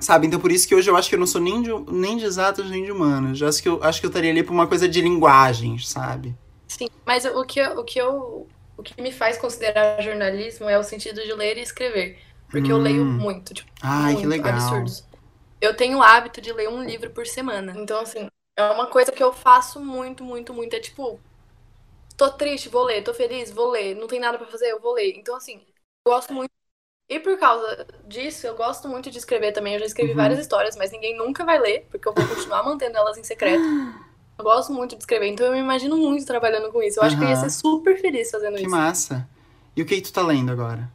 Sabe? 0.00 0.26
Então 0.26 0.40
por 0.40 0.52
isso 0.52 0.66
que 0.68 0.74
hoje 0.74 0.90
eu 0.90 0.96
acho 0.96 1.08
que 1.08 1.14
eu 1.14 1.20
não 1.20 1.26
sou 1.26 1.40
nem 1.40 1.62
de, 1.62 1.70
nem 1.92 2.16
de 2.16 2.24
exatas 2.24 2.70
nem 2.70 2.84
de 2.84 2.92
humanas. 2.92 3.40
Eu 3.40 3.48
acho 3.48 3.62
que 3.62 3.68
eu 3.68 3.82
acho 3.84 4.00
que 4.00 4.06
eu 4.06 4.10
estaria 4.10 4.30
ali 4.30 4.42
por 4.42 4.52
uma 4.52 4.66
coisa 4.66 4.88
de 4.88 5.00
linguagens, 5.00 5.88
sabe? 5.88 6.34
Sim, 6.68 6.88
mas 7.06 7.24
o 7.24 7.44
que, 7.44 7.60
eu- 7.60 7.78
o 7.80 7.84
que 7.84 7.98
eu. 8.00 8.48
O 8.76 8.82
que 8.82 9.00
me 9.02 9.12
faz 9.12 9.36
considerar 9.36 10.00
jornalismo 10.02 10.66
é 10.68 10.78
o 10.78 10.82
sentido 10.82 11.20
de 11.22 11.32
ler 11.34 11.58
e 11.58 11.60
escrever. 11.60 12.18
Porque 12.50 12.72
eu 12.72 12.78
Hum. 12.78 12.82
leio 12.82 13.06
muito, 13.06 13.54
tipo, 13.54 13.70
Ai, 13.82 14.16
que 14.16 14.26
muito, 14.26 14.26
legal. 14.26 14.50
absurdos. 14.50 15.04
Eu 15.60 15.76
tenho 15.76 15.98
o 15.98 16.02
hábito 16.02 16.40
de 16.40 16.52
ler 16.52 16.68
um 16.68 16.82
livro 16.84 17.10
por 17.10 17.26
semana. 17.26 17.74
Então, 17.78 18.00
assim, 18.00 18.28
é 18.56 18.64
uma 18.72 18.88
coisa 18.88 19.12
que 19.12 19.22
eu 19.22 19.32
faço 19.32 19.80
muito, 19.84 20.24
muito, 20.24 20.54
muito. 20.54 20.74
É 20.74 20.80
tipo, 20.80 21.20
tô 22.16 22.30
triste, 22.32 22.68
vou 22.68 22.84
ler. 22.84 23.02
Tô 23.02 23.14
feliz, 23.14 23.50
vou 23.50 23.70
ler. 23.70 23.94
Não 23.96 24.06
tem 24.06 24.20
nada 24.20 24.38
pra 24.38 24.46
fazer, 24.46 24.70
eu 24.70 24.80
vou 24.80 24.94
ler. 24.94 25.14
Então, 25.16 25.36
assim, 25.36 25.56
eu 26.06 26.12
gosto 26.12 26.32
muito. 26.34 26.52
E 27.08 27.20
por 27.20 27.38
causa 27.38 27.86
disso, 28.06 28.46
eu 28.46 28.56
gosto 28.56 28.88
muito 28.88 29.10
de 29.10 29.18
escrever 29.18 29.52
também. 29.52 29.74
Eu 29.74 29.80
já 29.80 29.86
escrevi 29.86 30.12
Uhum. 30.12 30.16
várias 30.16 30.38
histórias, 30.40 30.76
mas 30.76 30.92
ninguém 30.92 31.16
nunca 31.16 31.44
vai 31.44 31.58
ler, 31.60 31.86
porque 31.90 32.08
eu 32.08 32.14
vou 32.14 32.26
continuar 32.26 32.64
mantendo 32.64 32.96
elas 32.98 33.18
em 33.18 33.24
secreto. 33.24 33.70
Eu 34.38 34.44
gosto 34.44 34.72
muito 34.72 34.96
de 34.96 35.02
escrever, 35.02 35.28
então 35.28 35.46
eu 35.46 35.52
me 35.52 35.60
imagino 35.60 35.96
muito 35.96 36.26
trabalhando 36.26 36.72
com 36.72 36.82
isso. 36.82 36.98
Eu 37.00 37.04
acho 37.04 37.16
que 37.18 37.24
eu 37.24 37.28
ia 37.28 37.36
ser 37.36 37.50
super 37.50 38.00
feliz 38.00 38.30
fazendo 38.30 38.58
Que 38.58 38.66
isso. 38.66 38.76
massa. 38.76 39.28
E 39.76 39.82
o 39.82 39.86
que, 39.86 39.96
que 39.96 40.02
tu 40.02 40.12
tá 40.12 40.22
lendo 40.22 40.52
agora? 40.52 40.90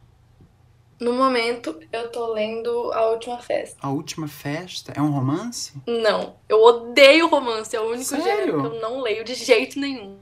No 0.98 1.12
momento, 1.12 1.78
eu 1.92 2.10
tô 2.10 2.32
lendo 2.32 2.92
A 2.92 3.10
Última 3.10 3.38
Festa. 3.38 3.76
A 3.82 3.90
Última 3.90 4.26
Festa? 4.26 4.92
É 4.96 5.00
um 5.00 5.10
romance? 5.10 5.72
Não, 5.86 6.36
eu 6.48 6.62
odeio 6.62 7.28
romance, 7.28 7.76
é 7.76 7.80
o 7.80 7.90
único 7.90 8.04
Sério? 8.04 8.24
gênero 8.24 8.60
que 8.60 8.66
eu 8.66 8.80
não 8.80 9.00
leio 9.02 9.22
de 9.24 9.34
jeito 9.34 9.78
nenhum. 9.78 10.18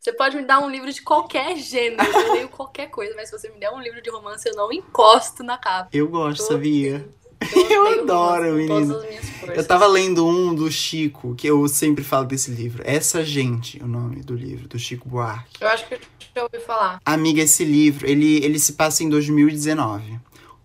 Você 0.00 0.12
pode 0.12 0.36
me 0.36 0.44
dar 0.44 0.60
um 0.60 0.70
livro 0.70 0.90
de 0.92 1.02
qualquer 1.02 1.56
gênero, 1.56 2.02
eu 2.02 2.32
leio 2.32 2.48
qualquer 2.48 2.88
coisa, 2.88 3.14
mas 3.16 3.28
se 3.28 3.36
você 3.38 3.50
me 3.50 3.58
der 3.58 3.70
um 3.72 3.80
livro 3.80 4.00
de 4.00 4.08
romance, 4.08 4.48
eu 4.48 4.54
não 4.54 4.72
encosto 4.72 5.42
na 5.42 5.58
capa. 5.58 5.90
Eu 5.92 6.08
gosto, 6.08 6.42
Eu 6.42 6.46
sabia? 6.48 7.08
Eu, 7.40 7.70
Eu 7.86 8.00
adoro, 8.02 8.66
forças. 8.66 9.56
Eu 9.56 9.66
tava 9.66 9.86
lendo 9.86 10.26
um 10.26 10.54
do 10.54 10.70
Chico, 10.70 11.34
que 11.36 11.46
eu 11.46 11.66
sempre 11.68 12.02
falo 12.02 12.26
desse 12.26 12.50
livro. 12.50 12.82
Essa 12.84 13.24
Gente, 13.24 13.82
o 13.82 13.86
nome 13.86 14.22
do 14.22 14.34
livro, 14.34 14.66
do 14.68 14.78
Chico 14.78 15.08
Buarque. 15.08 15.58
Eu 15.60 15.68
acho 15.68 15.86
que 15.86 15.94
eu 15.94 15.98
já 16.34 16.42
ouvi 16.42 16.58
falar. 16.64 17.00
Amiga, 17.04 17.42
esse 17.42 17.64
livro, 17.64 18.06
ele, 18.08 18.44
ele 18.44 18.58
se 18.58 18.72
passa 18.72 19.04
em 19.04 19.08
2019. 19.08 20.18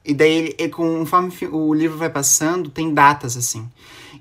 E 0.04 0.14
daí, 0.14 0.32
ele, 0.32 0.56
ele- 0.58 0.70
conforme 0.70 1.30
fi- 1.30 1.48
o 1.48 1.74
livro 1.74 1.98
vai 1.98 2.10
passando, 2.10 2.70
tem 2.70 2.94
datas, 2.94 3.38
assim. 3.38 3.70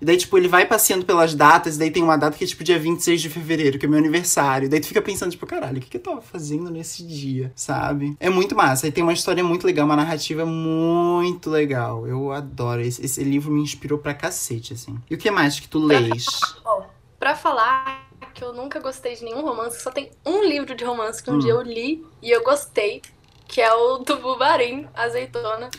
E 0.00 0.04
daí, 0.04 0.16
tipo, 0.16 0.36
ele 0.38 0.48
vai 0.48 0.66
passeando 0.66 1.04
pelas 1.04 1.34
datas, 1.34 1.76
e 1.76 1.78
daí 1.78 1.90
tem 1.90 2.02
uma 2.02 2.16
data 2.16 2.36
que 2.36 2.44
é, 2.44 2.46
tipo, 2.46 2.64
dia 2.64 2.78
26 2.78 3.20
de 3.20 3.28
fevereiro, 3.28 3.78
que 3.78 3.86
é 3.86 3.88
meu 3.88 3.98
aniversário. 3.98 4.66
E 4.66 4.68
daí 4.68 4.80
tu 4.80 4.86
fica 4.86 5.02
pensando, 5.02 5.30
tipo, 5.30 5.46
caralho, 5.46 5.78
o 5.78 5.80
que, 5.80 5.90
que 5.90 5.96
eu 5.98 6.02
tava 6.02 6.20
fazendo 6.22 6.70
nesse 6.70 7.02
dia, 7.06 7.52
sabe? 7.54 8.16
É 8.18 8.30
muito 8.30 8.56
massa. 8.56 8.86
E 8.88 8.92
tem 8.92 9.02
uma 9.04 9.12
história 9.12 9.44
muito 9.44 9.66
legal, 9.66 9.84
uma 9.86 9.96
narrativa 9.96 10.44
muito 10.46 11.50
legal. 11.50 12.06
Eu 12.06 12.32
adoro. 12.32 12.80
Esse, 12.80 13.04
esse 13.04 13.22
livro 13.22 13.52
me 13.52 13.60
inspirou 13.60 13.98
pra 13.98 14.14
cacete, 14.14 14.72
assim. 14.72 14.98
E 15.10 15.14
o 15.14 15.18
que 15.18 15.30
mais 15.30 15.60
que 15.60 15.68
tu 15.68 15.78
lês? 15.78 16.26
Ó, 16.64 16.82
pra 17.18 17.34
falar 17.36 18.08
que 18.34 18.44
eu 18.44 18.52
nunca 18.52 18.80
gostei 18.80 19.14
de 19.16 19.24
nenhum 19.24 19.42
romance, 19.42 19.82
só 19.82 19.90
tem 19.90 20.10
um 20.24 20.44
livro 20.44 20.74
de 20.74 20.84
romance 20.84 21.22
que 21.22 21.30
um 21.30 21.34
Hum. 21.34 21.38
dia 21.38 21.52
eu 21.52 21.62
li 21.62 22.04
e 22.22 22.30
eu 22.30 22.42
gostei, 22.42 23.02
que 23.50 23.60
é 23.60 23.72
o 23.74 23.98
do 23.98 24.18
Bubarim, 24.20 24.88
Azeitona. 24.94 25.74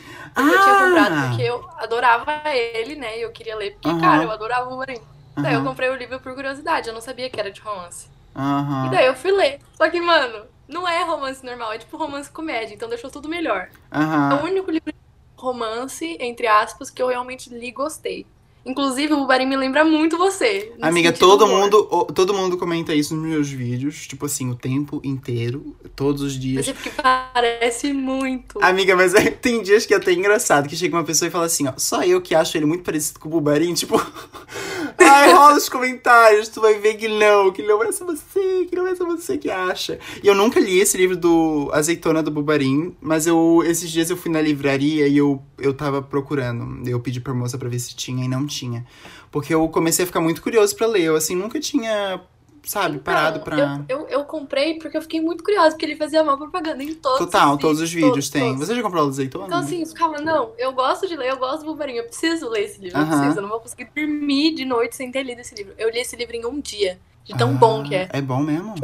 Que 0.46 0.52
eu 0.54 0.60
tinha 0.60 0.76
comprado 0.76 1.18
Ah! 1.18 1.20
porque 1.20 1.42
eu 1.42 1.64
adorava 1.78 2.26
ele, 2.54 2.96
né? 2.96 3.18
E 3.20 3.22
eu 3.22 3.32
queria 3.32 3.56
ler, 3.56 3.72
porque, 3.74 3.94
Aham. 3.94 3.96
cara, 3.96 4.24
eu 4.24 4.32
adorava 4.32 4.68
o 4.68 4.72
Bubarim. 4.72 5.02
Daí 5.42 5.54
eu 5.56 5.64
comprei 5.64 5.90
o 5.90 5.96
livro 5.96 6.20
por 6.22 6.34
curiosidade, 6.36 6.88
eu 6.90 6.94
não 6.94 7.02
sabia 7.02 7.30
que 7.30 7.40
era 7.40 7.52
de 7.52 7.62
romance. 7.62 8.10
aham. 8.36 8.82
E 8.82 8.90
daí 8.90 9.06
eu 9.08 9.16
fui 9.16 9.32
ler. 9.32 9.60
Só 9.74 9.90
que, 9.90 10.00
mano, 10.02 10.50
não 10.68 10.88
é 10.88 11.04
romance 11.04 11.46
normal, 11.46 11.74
é 11.74 11.80
tipo 11.80 11.98
romance 11.98 12.32
comédia, 12.32 12.74
então 12.76 12.90
deixou 12.90 13.12
tudo 13.12 13.30
melhor. 13.30 13.70
É 14.30 14.36
o 14.36 14.44
único 14.44 14.72
livro 14.72 14.92
de 14.92 15.00
romance, 15.38 16.18
entre 16.20 16.48
aspas, 16.48 16.90
que 16.90 17.02
eu 17.02 17.08
realmente 17.08 17.50
li 17.50 17.68
e 17.70 17.72
gostei. 17.72 18.28
Inclusive, 18.66 19.14
o 19.14 19.18
Bubarim 19.18 19.48
me 19.48 19.58
lembra 19.58 19.84
muito 19.84 20.18
você. 20.18 20.72
Amiga, 20.82 21.12
todo 21.12 21.46
humor. 21.46 21.62
mundo, 21.62 22.06
todo 22.14 22.32
mundo 22.34 22.58
comenta 22.58 22.94
isso 22.94 23.16
nos 23.16 23.26
meus 23.26 23.50
vídeos, 23.50 24.08
tipo 24.08 24.26
assim, 24.28 24.52
o 24.52 24.56
tempo 24.56 25.02
inteiro, 25.04 25.76
todos 25.96 26.22
os 26.22 26.34
dias. 26.40 26.68
Mas 26.68 26.70
é 26.70 26.74
porque 26.74 26.92
parece 26.92 27.92
muito. 27.92 28.60
Amiga, 28.62 28.96
mas 28.96 29.16
é- 29.16 29.32
tem 29.32 29.64
dias 29.64 29.86
que 29.86 29.94
é 29.94 29.98
até 29.98 30.14
engraçado, 30.14 30.70
que 30.70 30.76
chega 30.76 30.96
uma 30.96 31.04
pessoa 31.04 31.28
e 31.28 31.32
fala 31.32 31.46
assim, 31.46 31.68
ó, 31.68 31.74
só 31.78 32.04
eu 32.04 32.22
que 32.22 32.36
acho 32.36 32.56
ele 32.56 32.66
muito 32.68 32.84
parecido 32.84 33.20
com 33.20 33.28
o 33.30 33.32
Bubarim, 33.32 33.74
tipo, 33.74 33.96
ai, 35.12 35.34
rola 35.34 35.58
os 35.58 35.70
comentários, 35.70 36.48
tu 36.48 36.62
vai 36.62 36.76
ver 36.76 36.96
que 36.96 37.08
não, 37.08 37.52
que 37.52 37.62
não 37.64 37.84
é 37.84 37.92
só 37.92 38.06
você, 38.06 38.66
que 38.70 38.76
não 38.76 38.88
é 38.88 38.96
só 38.96 39.06
você 39.06 39.38
que 39.38 39.50
acha. 39.50 40.00
E 40.24 40.28
eu 40.28 40.36
nunca 40.36 40.60
li 40.60 40.80
esse 40.80 40.98
livro 40.98 41.18
do 41.18 41.70
Azeitona 41.74 42.24
do 42.24 42.32
Bubarim, 42.32 42.96
mas 43.02 43.28
eu, 43.28 43.64
esses 43.66 43.90
dias 43.90 44.10
eu 44.10 44.18
fui 44.18 44.32
na 44.32 44.42
livraria 44.42 45.08
e 45.08 45.18
eu, 45.18 45.42
eu 45.58 45.74
tava 45.74 46.02
procurando, 46.02 46.88
eu 46.88 47.00
pedi 47.00 47.20
pra 47.20 47.34
moça 47.34 47.58
pra 47.58 47.70
ver 47.70 47.80
se 47.80 47.96
tinha 47.96 48.26
e 48.26 48.28
não 48.28 48.46
tinha. 48.46 48.86
Porque 49.32 49.54
eu 49.54 49.68
comecei 49.70 50.04
a 50.04 50.08
ficar 50.08 50.22
muito 50.22 50.42
curioso 50.42 50.76
pra 50.76 50.88
ler, 50.88 51.04
eu 51.04 51.16
assim, 51.16 51.36
nunca 51.36 51.60
tinha, 51.60 52.22
sabe, 52.66 53.00
Então, 53.04 53.04
parado 53.04 53.42
pra... 53.42 53.86
Eu, 53.88 54.00
eu, 54.02 54.08
eu 54.10 54.26
comprei 54.26 54.78
porque 54.80 54.98
eu 54.98 55.02
fiquei 55.02 55.22
muito 55.22 55.44
curiosa, 55.44 55.72
porque 55.72 55.86
ele 55.86 55.96
fazia 55.96 56.24
uma 56.24 56.38
propaganda 56.38 56.84
em 56.84 56.94
todos 56.96 57.30
Total, 57.30 57.58
os 57.58 57.58
todos 57.60 57.82
os 57.82 57.92
vídeos 57.92 58.30
todos, 58.30 58.30
tem. 58.30 58.58
todos. 58.58 58.58
Você 58.58 58.76
já 58.76 58.82
comprou 58.82 59.06
o 59.06 59.10
azeitona? 59.10 59.46
Então, 59.46 59.60
assim, 59.60 59.84
calma, 59.94 60.20
não, 60.20 60.56
eu 60.58 60.74
gosto 60.74 61.08
de 61.08 61.16
ler, 61.16 61.30
eu 61.32 61.38
gosto 61.38 61.62
do 61.62 61.68
Wolverine, 61.68 62.00
eu 62.00 62.06
preciso 62.06 62.50
ler 62.50 62.64
esse 62.66 62.82
livro, 62.82 63.02
eu 63.02 63.06
Aham. 63.06 63.08
preciso, 63.08 63.40
eu 63.40 63.42
não 63.44 63.50
vou 63.50 63.60
conseguir 63.62 63.92
dormir 63.96 64.54
de 64.56 64.66
noite 64.66 64.96
sem 64.96 65.12
ter 65.12 65.24
lido 65.24 65.42
esse 65.42 65.56
livro. 65.56 65.74
Eu 65.78 65.90
li 65.90 66.00
esse 66.00 66.16
livro 66.16 66.36
em 66.36 66.46
um 66.46 66.62
dia, 66.62 67.02
de 67.24 67.36
tão 67.36 67.58
bom 67.58 67.84
que 67.84 67.96
é. 67.96 68.14
É 68.14 68.22
bom 68.22 68.42
mesmo? 68.44 68.76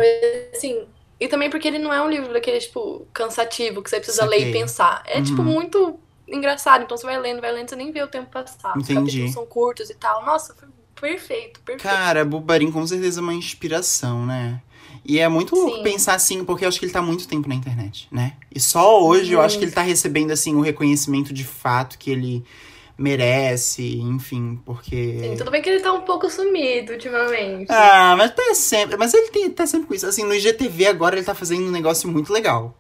Assim, 0.54 0.88
e 1.20 1.28
também 1.28 1.50
porque 1.50 1.68
ele 1.68 1.80
não 1.80 1.94
é 1.94 2.02
um 2.02 2.10
livro 2.10 2.34
daquele, 2.34 2.60
tipo, 2.60 3.06
cansativo, 3.14 3.82
que 3.84 3.90
você 3.90 3.98
precisa 4.00 4.26
ler 4.26 4.42
Saquei. 4.42 4.50
e 4.50 4.52
pensar. 4.52 5.04
É, 5.06 5.22
tipo, 5.22 5.44
Uhum. 5.44 5.44
muito 5.44 6.00
engraçado, 6.28 6.84
então 6.84 6.98
você 6.98 7.06
vai 7.06 7.18
lendo, 7.20 7.42
vai 7.42 7.52
lendo, 7.52 7.70
você 7.70 7.76
nem 7.76 7.92
vê 7.92 8.02
o 8.04 8.08
tempo 8.08 8.30
passar. 8.30 8.80
Os 8.82 8.90
Entendi. 8.90 8.90
capítulos 8.90 9.32
são 9.32 9.46
curtos 9.46 9.90
e 9.90 9.96
tal. 9.96 10.26
Nossa, 10.26 10.54
foi 10.56 10.68
perfeito, 11.00 11.60
perfeito. 11.62 11.84
Cara, 11.84 12.26
Bubarim 12.26 12.72
com 12.72 12.86
certeza 12.86 13.20
é 13.20 13.24
uma 13.24 13.34
inspiração, 13.34 14.26
né? 14.26 14.62
E 15.06 15.20
é 15.20 15.30
muito 15.30 15.56
louco 15.56 15.78
Sim. 15.78 15.84
pensar 15.84 16.16
assim, 16.16 16.44
porque 16.44 16.66
eu 16.66 16.70
acho 16.70 16.80
que 16.80 16.86
ele 16.86 16.92
tá 16.92 17.00
há 17.00 17.04
muito 17.04 17.28
tempo 17.28 17.48
na 17.48 17.56
internet, 17.56 18.08
né? 18.12 18.34
E 18.54 18.60
só 18.60 19.02
hoje 19.04 19.32
eu 19.32 19.42
acho 19.42 19.58
que 19.58 19.64
ele 19.64 19.72
tá 19.72 19.82
recebendo, 19.82 20.32
assim, 20.32 20.54
o 20.56 20.62
reconhecimento 20.62 21.34
de 21.34 21.46
fato 21.46 21.98
que 21.98 22.12
ele 22.12 22.44
merece, 22.98 24.00
enfim, 24.00 24.60
porque. 24.66 25.20
Sim, 25.22 25.36
tudo 25.38 25.52
bem 25.52 25.62
que 25.62 25.70
ele 25.70 25.82
tá 25.82 25.94
um 25.94 26.02
pouco 26.02 26.30
sumido 26.30 26.94
ultimamente. 26.94 27.72
Ah, 27.72 28.16
mas 28.18 28.34
tá 28.34 28.54
sempre. 28.56 28.98
Mas 28.98 29.14
ele 29.14 29.30
tem, 29.30 29.50
tá 29.50 29.68
sempre 29.68 29.88
com 29.88 29.94
isso. 29.94 30.08
Assim, 30.08 30.24
no 30.24 30.34
IGTV 30.34 30.88
agora 30.88 31.16
ele 31.16 31.26
tá 31.26 31.36
fazendo 31.36 31.68
um 31.68 31.72
negócio 31.72 32.10
muito 32.10 32.34
legal. 32.34 32.78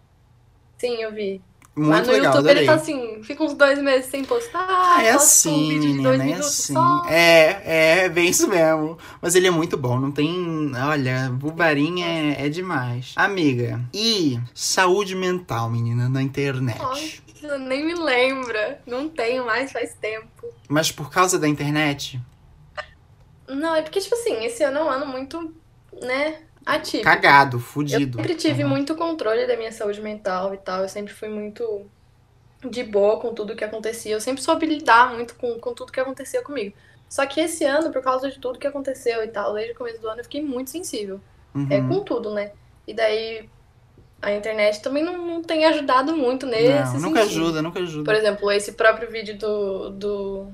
Sim, 0.77 0.95
eu 1.01 1.13
vi. 1.13 1.41
Muito 1.78 1.90
Mas 1.90 2.08
no 2.08 2.13
legal, 2.13 2.26
YouTube 2.34 2.50
adorei. 2.50 2.63
ele 2.63 2.66
tá 2.66 2.74
assim, 2.74 3.22
fica 3.22 3.44
uns 3.44 3.54
dois 3.54 3.80
meses 3.80 4.10
sem 4.10 4.26
postar. 4.26 4.66
Ah, 4.68 5.04
é 5.04 5.13
um 5.13 5.18
assim, 5.18 5.68
dois 5.68 5.86
menina, 5.86 6.16
é 6.16 6.18
minutos 6.18 6.48
assim. 6.48 6.74
só. 6.74 7.04
É, 7.08 7.62
é, 7.63 8.00
é 8.06 8.10
bem 8.10 8.30
isso 8.30 8.48
mesmo. 8.48 8.98
Mas 9.22 9.36
ele 9.36 9.46
é 9.46 9.52
muito 9.52 9.78
bom, 9.78 10.00
não 10.00 10.12
tem. 10.12 10.72
Olha, 10.76 11.30
Bubarim 11.30 12.02
é, 12.02 12.48
é 12.48 12.50
demais. 12.50 13.13
Amiga, 13.16 13.80
e 13.94 14.40
saúde 14.56 15.16
mental, 15.16 15.70
menina, 15.70 16.10
na 16.10 16.24
internet? 16.24 16.80
Nossa, 16.80 17.58
nem 17.60 17.86
me 17.86 17.94
lembra. 17.94 18.82
Não 18.88 19.08
tenho 19.08 19.46
mais 19.46 19.72
faz 19.72 19.94
tempo. 19.94 20.48
Mas 20.68 20.92
por 20.92 21.12
causa 21.12 21.38
da 21.38 21.48
internet? 21.48 22.20
Não, 23.48 23.76
é 23.76 23.84
porque, 23.84 24.02
tipo 24.02 24.16
assim, 24.16 24.44
esse 24.46 24.63
ano 24.63 24.80
é 24.80 24.84
um 24.84 24.90
ano 24.90 25.06
muito, 25.06 25.54
né, 26.02 26.40
atípico. 26.67 27.03
Cagado, 27.03 27.58
Eu 27.58 27.62
fudido. 27.62 28.17
sempre 28.17 28.36
tive 28.36 28.63
Uhum. 28.63 28.69
muito 28.69 28.95
controle 28.95 29.47
da 29.47 29.56
minha 29.58 29.71
saúde 29.71 30.01
mental 30.01 30.53
e 30.53 30.58
tal. 30.58 30.82
Eu 30.84 30.89
sempre 30.89 31.13
fui 31.13 31.30
muito 31.30 31.86
de 32.69 32.84
boa 32.84 33.19
com 33.19 33.34
tudo 33.34 33.56
que 33.56 33.63
acontecia. 33.63 34.13
Eu 34.13 34.21
sempre 34.21 34.41
soube 34.43 34.65
lidar 34.65 35.13
muito 35.13 35.36
com, 35.36 35.60
com 35.60 35.73
tudo 35.73 35.91
que 35.91 35.99
acontecia 35.99 36.41
comigo. 36.43 36.75
Só 37.10 37.25
que 37.25 37.39
esse 37.39 37.63
ano, 37.63 37.91
por 37.91 38.01
causa 38.01 38.30
de 38.30 38.38
tudo 38.39 38.60
que 38.60 38.67
aconteceu 38.67 39.23
e 39.23 39.27
tal, 39.30 39.53
desde 39.53 39.71
o 39.71 39.75
começo 39.75 40.01
do 40.01 40.10
ano, 40.10 40.19
eu 40.19 40.23
fiquei 40.25 40.41
muito 40.43 40.69
sensível. 40.69 41.21
Uhum. 41.56 41.67
É 41.69 41.80
com 41.82 42.01
tudo, 42.03 42.34
né? 42.34 42.51
E 42.86 42.93
daí 42.93 43.49
a 44.21 44.34
internet 44.34 44.82
também 44.82 45.03
não, 45.03 45.17
não 45.25 45.41
tem 45.41 45.63
ajudado 45.65 46.15
muito 46.17 46.45
nesse 46.45 46.95
Não, 46.95 47.01
nunca 47.01 47.21
sentido. 47.21 47.41
ajuda, 47.43 47.62
nunca 47.62 47.80
ajuda. 47.80 48.03
Por 48.03 48.13
exemplo, 48.15 48.51
esse 48.51 48.73
próprio 48.73 49.10
vídeo 49.10 49.38
do, 49.38 49.89
do 49.91 50.47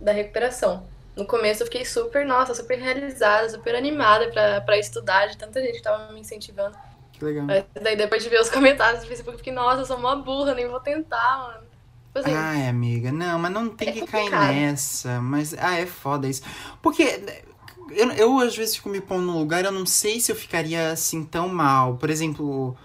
da 0.00 0.12
recuperação. 0.12 0.84
No 1.16 1.26
começo 1.26 1.62
eu 1.62 1.66
fiquei 1.66 1.84
super, 1.84 2.24
nossa, 2.26 2.54
super 2.54 2.78
realizada, 2.78 3.48
super 3.48 3.74
animada 3.74 4.30
pra, 4.30 4.60
pra 4.62 4.78
estudar, 4.78 5.26
de 5.28 5.36
tanta 5.36 5.60
gente 5.60 5.76
que 5.76 5.82
tava 5.82 6.12
me 6.12 6.20
incentivando. 6.20 6.76
Que 7.12 7.24
legal. 7.24 7.46
Mas 7.46 7.64
daí 7.82 7.96
depois 7.96 8.22
de 8.22 8.28
ver 8.28 8.40
os 8.40 8.48
comentários 8.50 9.02
do 9.02 9.08
Facebook, 9.08 9.34
eu 9.34 9.38
fiquei, 9.38 9.52
nossa, 9.52 9.82
eu 9.82 9.86
sou 9.86 9.96
uma 9.98 10.16
burra, 10.16 10.54
nem 10.54 10.68
vou 10.68 10.80
tentar, 10.80 11.38
mano. 11.38 11.66
Tipo 12.06 12.18
assim, 12.20 12.30
Ai, 12.32 12.68
amiga, 12.68 13.10
não, 13.10 13.38
mas 13.38 13.52
não 13.52 13.68
tem 13.70 13.88
É 13.88 13.92
que 13.92 14.02
cair 14.02 14.30
complicado. 14.30 14.52
nessa. 14.52 15.20
Mas, 15.20 15.54
ah, 15.54 15.76
é 15.78 15.86
foda 15.86 16.28
isso. 16.28 16.42
Porque 16.82 17.02
eu, 17.90 18.10
eu, 18.12 18.38
às 18.40 18.56
vezes, 18.56 18.76
fico 18.76 18.88
me 18.90 19.00
pondo 19.00 19.22
no 19.26 19.38
lugar, 19.38 19.64
eu 19.64 19.72
não 19.72 19.86
sei 19.86 20.20
se 20.20 20.30
eu 20.30 20.36
ficaria 20.36 20.90
assim 20.92 21.24
tão 21.24 21.48
mal. 21.48 21.96
Por 21.96 22.10
exemplo, 22.10 22.76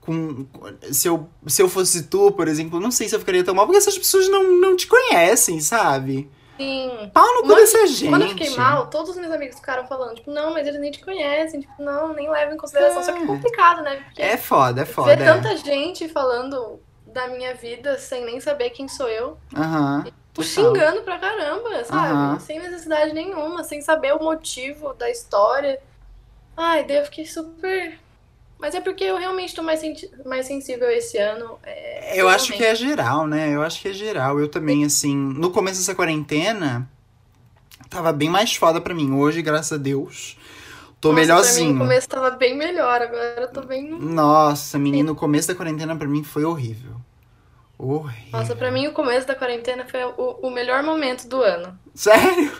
com, 0.00 0.46
se, 0.92 1.08
eu, 1.08 1.28
se 1.46 1.62
eu 1.62 1.68
fosse 1.68 2.04
tu, 2.04 2.32
por 2.32 2.48
exemplo, 2.48 2.80
não 2.80 2.90
sei 2.92 3.08
se 3.08 3.14
eu 3.16 3.20
ficaria 3.20 3.44
tão 3.44 3.54
mal, 3.54 3.66
porque 3.66 3.78
essas 3.78 3.98
pessoas 3.98 4.28
não, 4.28 4.60
não 4.60 4.76
te 4.76 4.86
conhecem, 4.86 5.60
sabe? 5.60 6.30
Sim. 6.56 7.10
Pau 7.12 7.24
no 7.34 7.42
cu 7.42 7.48
Mas, 7.48 7.72
dessa 7.72 7.86
gente. 7.86 8.08
Quando 8.10 8.22
eu 8.22 8.28
fiquei 8.30 8.50
mal, 8.56 8.86
todos 8.88 9.10
os 9.10 9.16
meus 9.16 9.32
amigos 9.32 9.56
ficaram 9.56 9.86
falando, 9.86 10.14
tipo, 10.16 10.30
não, 10.30 10.52
mas 10.52 10.66
eles 10.66 10.80
nem 10.80 10.90
te 10.90 11.04
conhecem, 11.04 11.60
tipo, 11.60 11.82
não, 11.82 12.12
nem 12.12 12.30
levam 12.30 12.54
em 12.54 12.58
consideração. 12.58 13.02
Só 13.02 13.12
que 13.12 13.22
é 13.22 13.26
complicado, 13.26 13.82
né? 13.82 13.96
Porque 14.04 14.22
É 14.22 14.36
foda, 14.36 14.82
é 14.82 14.84
ver 14.84 14.92
foda. 14.92 15.12
é. 15.12 15.16
tanta 15.16 15.56
gente 15.56 16.08
falando 16.08 16.80
da 17.06 17.28
minha 17.28 17.54
vida 17.54 17.98
sem 17.98 18.24
nem 18.24 18.40
saber 18.40 18.70
quem 18.70 18.88
sou 18.88 19.08
eu. 19.08 19.38
Aham. 19.56 20.04
Tipo, 20.04 20.42
xingando 20.42 21.02
pra 21.02 21.18
caramba, 21.18 21.82
sabe? 21.84 22.42
Sem 22.42 22.58
necessidade 22.60 23.12
nenhuma, 23.14 23.64
sem 23.64 23.80
saber 23.80 24.12
o 24.14 24.22
motivo 24.22 24.92
da 24.92 25.10
história. 25.10 25.80
Ai, 26.54 26.84
daí 26.84 26.98
eu 26.98 27.04
fiquei 27.04 27.24
super. 27.26 27.98
Mas 28.58 28.74
é 28.74 28.80
porque 28.80 29.04
eu 29.04 29.16
realmente 29.18 29.54
tô 29.54 29.62
mais, 29.62 29.80
mais 30.24 30.46
sensível 30.46 30.88
esse 30.90 31.18
ano. 31.18 31.58
É, 31.62 32.18
Eu 32.20 32.28
acho 32.28 32.52
que 32.52 32.58
realmente. 32.58 32.82
é 32.84 32.88
geral, 32.88 33.26
né? 33.26 33.54
Eu 33.54 33.62
acho 33.62 33.80
que 33.82 33.88
é 33.88 33.92
geral. 33.92 34.40
Eu 34.40 34.48
também, 34.48 34.84
assim, 34.84 35.14
no 35.14 35.50
começo 35.50 35.78
dessa 35.80 35.94
quarentena, 35.94 36.88
tava 37.90 38.12
bem 38.12 38.30
mais 38.30 38.54
foda 38.56 38.80
pra 38.80 38.94
mim. 38.94 39.12
Hoje, 39.12 39.42
graças 39.42 39.72
a 39.72 39.76
Deus, 39.76 40.38
tô 41.00 41.12
Nossa, 41.12 41.12
Pra 41.12 41.12
mim, 41.12 41.20
melhorzinho. 41.20 41.72
no 41.74 41.78
começo 41.80 42.08
tava 42.08 42.30
bem 42.30 42.56
melhor, 42.56 43.02
agora 43.02 43.42
eu 43.42 43.48
tô 43.52 43.60
bem. 43.62 43.90
Nossa, 43.90 44.78
menino, 44.78 45.12
o 45.12 45.16
começo 45.16 45.48
da 45.48 45.54
quarentena 45.54 45.94
pra 45.94 46.08
mim 46.08 46.24
foi 46.24 46.44
horrível. 46.44 46.96
Horrível. 47.78 48.30
Nossa, 48.32 48.56
pra 48.56 48.70
mim 48.70 48.86
o 48.86 48.92
começo 48.92 49.26
da 49.26 49.34
quarentena 49.34 49.84
foi 49.86 50.02
o, 50.02 50.38
o 50.42 50.50
melhor 50.50 50.82
momento 50.82 51.28
do 51.28 51.42
ano. 51.42 51.78
Sério? 51.94 52.50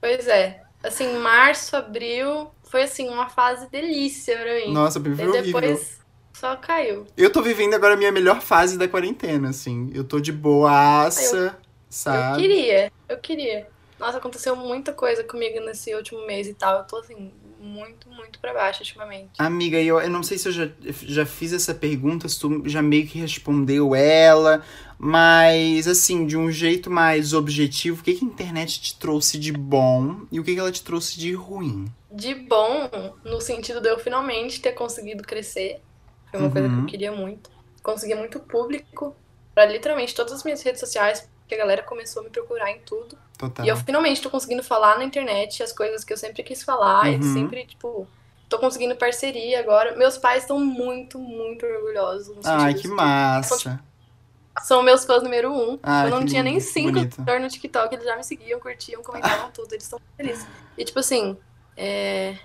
Pois 0.00 0.28
é. 0.28 0.62
Assim, 0.82 1.16
março, 1.16 1.74
abril, 1.74 2.50
foi 2.64 2.82
assim, 2.82 3.08
uma 3.08 3.28
fase 3.28 3.68
delícia 3.70 4.36
pra 4.36 4.54
mim. 4.54 4.72
Nossa, 4.72 4.98
pra 5.00 5.10
mim 5.10 5.16
foi 5.16 5.26
Daí 5.30 5.40
horrível. 5.40 5.60
depois 5.60 6.00
só 6.32 6.56
caiu. 6.56 7.06
Eu 7.16 7.30
tô 7.30 7.40
vivendo 7.42 7.74
agora 7.74 7.94
a 7.94 7.96
minha 7.96 8.10
melhor 8.12 8.40
fase 8.40 8.76
da 8.76 8.88
quarentena, 8.88 9.50
assim. 9.50 9.90
Eu 9.94 10.04
tô 10.04 10.18
de 10.20 10.32
boaça, 10.32 11.36
Eu 11.36 11.52
sabe? 11.88 12.42
queria, 12.42 12.92
eu 13.08 13.18
queria. 13.18 13.68
Nossa, 13.98 14.18
aconteceu 14.18 14.56
muita 14.56 14.92
coisa 14.92 15.22
comigo 15.22 15.60
nesse 15.64 15.94
último 15.94 16.26
mês 16.26 16.48
e 16.48 16.54
tal. 16.54 16.78
Eu 16.78 16.84
tô 16.84 16.96
assim, 16.96 17.32
muito, 17.64 18.08
muito 18.10 18.38
pra 18.38 18.52
baixo 18.52 18.80
ultimamente. 18.80 19.32
Amiga, 19.38 19.80
eu, 19.80 20.00
eu 20.00 20.10
não 20.10 20.22
sei 20.22 20.38
se 20.38 20.48
eu 20.48 20.52
já, 20.52 20.68
já 20.80 21.26
fiz 21.26 21.52
essa 21.52 21.74
pergunta, 21.74 22.28
se 22.28 22.38
tu 22.38 22.62
já 22.68 22.80
meio 22.82 23.06
que 23.06 23.18
respondeu 23.18 23.94
ela, 23.94 24.64
mas 24.98 25.88
assim, 25.88 26.26
de 26.26 26.36
um 26.36 26.50
jeito 26.50 26.90
mais 26.90 27.32
objetivo, 27.32 28.00
o 28.00 28.04
que, 28.04 28.14
que 28.14 28.24
a 28.24 28.28
internet 28.28 28.80
te 28.80 28.98
trouxe 28.98 29.38
de 29.38 29.52
bom 29.52 30.26
e 30.30 30.38
o 30.38 30.44
que, 30.44 30.54
que 30.54 30.60
ela 30.60 30.70
te 30.72 30.82
trouxe 30.82 31.18
de 31.18 31.32
ruim? 31.34 31.86
De 32.10 32.34
bom, 32.34 32.88
no 33.24 33.40
sentido 33.40 33.80
de 33.80 33.88
eu 33.90 33.98
finalmente 33.98 34.60
ter 34.60 34.72
conseguido 34.72 35.22
crescer. 35.24 35.82
Foi 36.30 36.38
uma 36.38 36.50
coisa 36.50 36.68
que 36.70 36.74
Uhum. 36.74 36.80
eu 36.80 36.84
queria 36.86 37.12
muito. 37.12 37.50
Consegui 37.82 38.14
muito 38.14 38.38
público 38.40 39.16
pra 39.54 39.66
literalmente 39.66 40.14
todas 40.14 40.32
as 40.32 40.44
minhas 40.44 40.62
redes 40.62 40.80
sociais, 40.80 41.28
porque 41.44 41.54
a 41.54 41.58
galera 41.58 41.82
começou 41.82 42.22
a 42.22 42.24
me 42.24 42.30
procurar 42.30 42.70
em 42.72 42.80
tudo. 42.80 43.16
Total. 43.38 43.64
E 43.64 43.68
eu 43.68 43.76
finalmente 43.76 44.20
tô 44.22 44.30
conseguindo 44.30 44.62
falar 44.62 44.98
na 44.98 45.04
internet 45.04 45.62
as 45.62 45.72
coisas 45.72 46.02
que 46.04 46.12
eu 46.12 46.16
sempre 46.16 46.42
quis 46.42 46.62
falar. 46.62 47.12
E 47.12 47.16
Uhum. 47.16 47.32
sempre, 47.34 47.66
tipo, 47.66 48.08
tô 48.48 48.58
conseguindo 48.58 48.96
parceria 48.96 49.60
agora. 49.60 49.94
Meus 49.96 50.16
pais 50.16 50.44
estão 50.44 50.58
muito, 50.58 51.18
muito 51.18 51.66
orgulhosos. 51.66 52.44
Ai, 52.46 52.74
que 52.74 52.82
de- 52.82 52.88
massa. 52.88 53.80
São 54.62 54.82
meus 54.82 55.04
fãs 55.04 55.22
número 55.22 55.52
um. 55.52 55.78
Ai, 55.82 56.06
eu 56.06 56.10
não 56.10 56.20
que 56.20 56.26
tinha 56.26 56.42
nem 56.42 56.54
lindo, 56.54 56.64
cinco 56.64 56.92
bonito. 56.92 57.14
seguidores 57.16 57.42
no 57.42 57.48
TikTok, 57.48 57.92
eles 57.94 58.04
já 58.06 58.16
me 58.16 58.22
seguiam, 58.24 58.60
curtiam, 58.60 59.02
comentavam 59.02 59.50
tudo. 59.50 59.72
Eles 59.72 59.82
estão 59.84 60.00
felizes. 60.16 60.46
E, 60.78 60.84
tipo 60.84 60.98
assim, 61.00 61.36
é... 61.76 62.36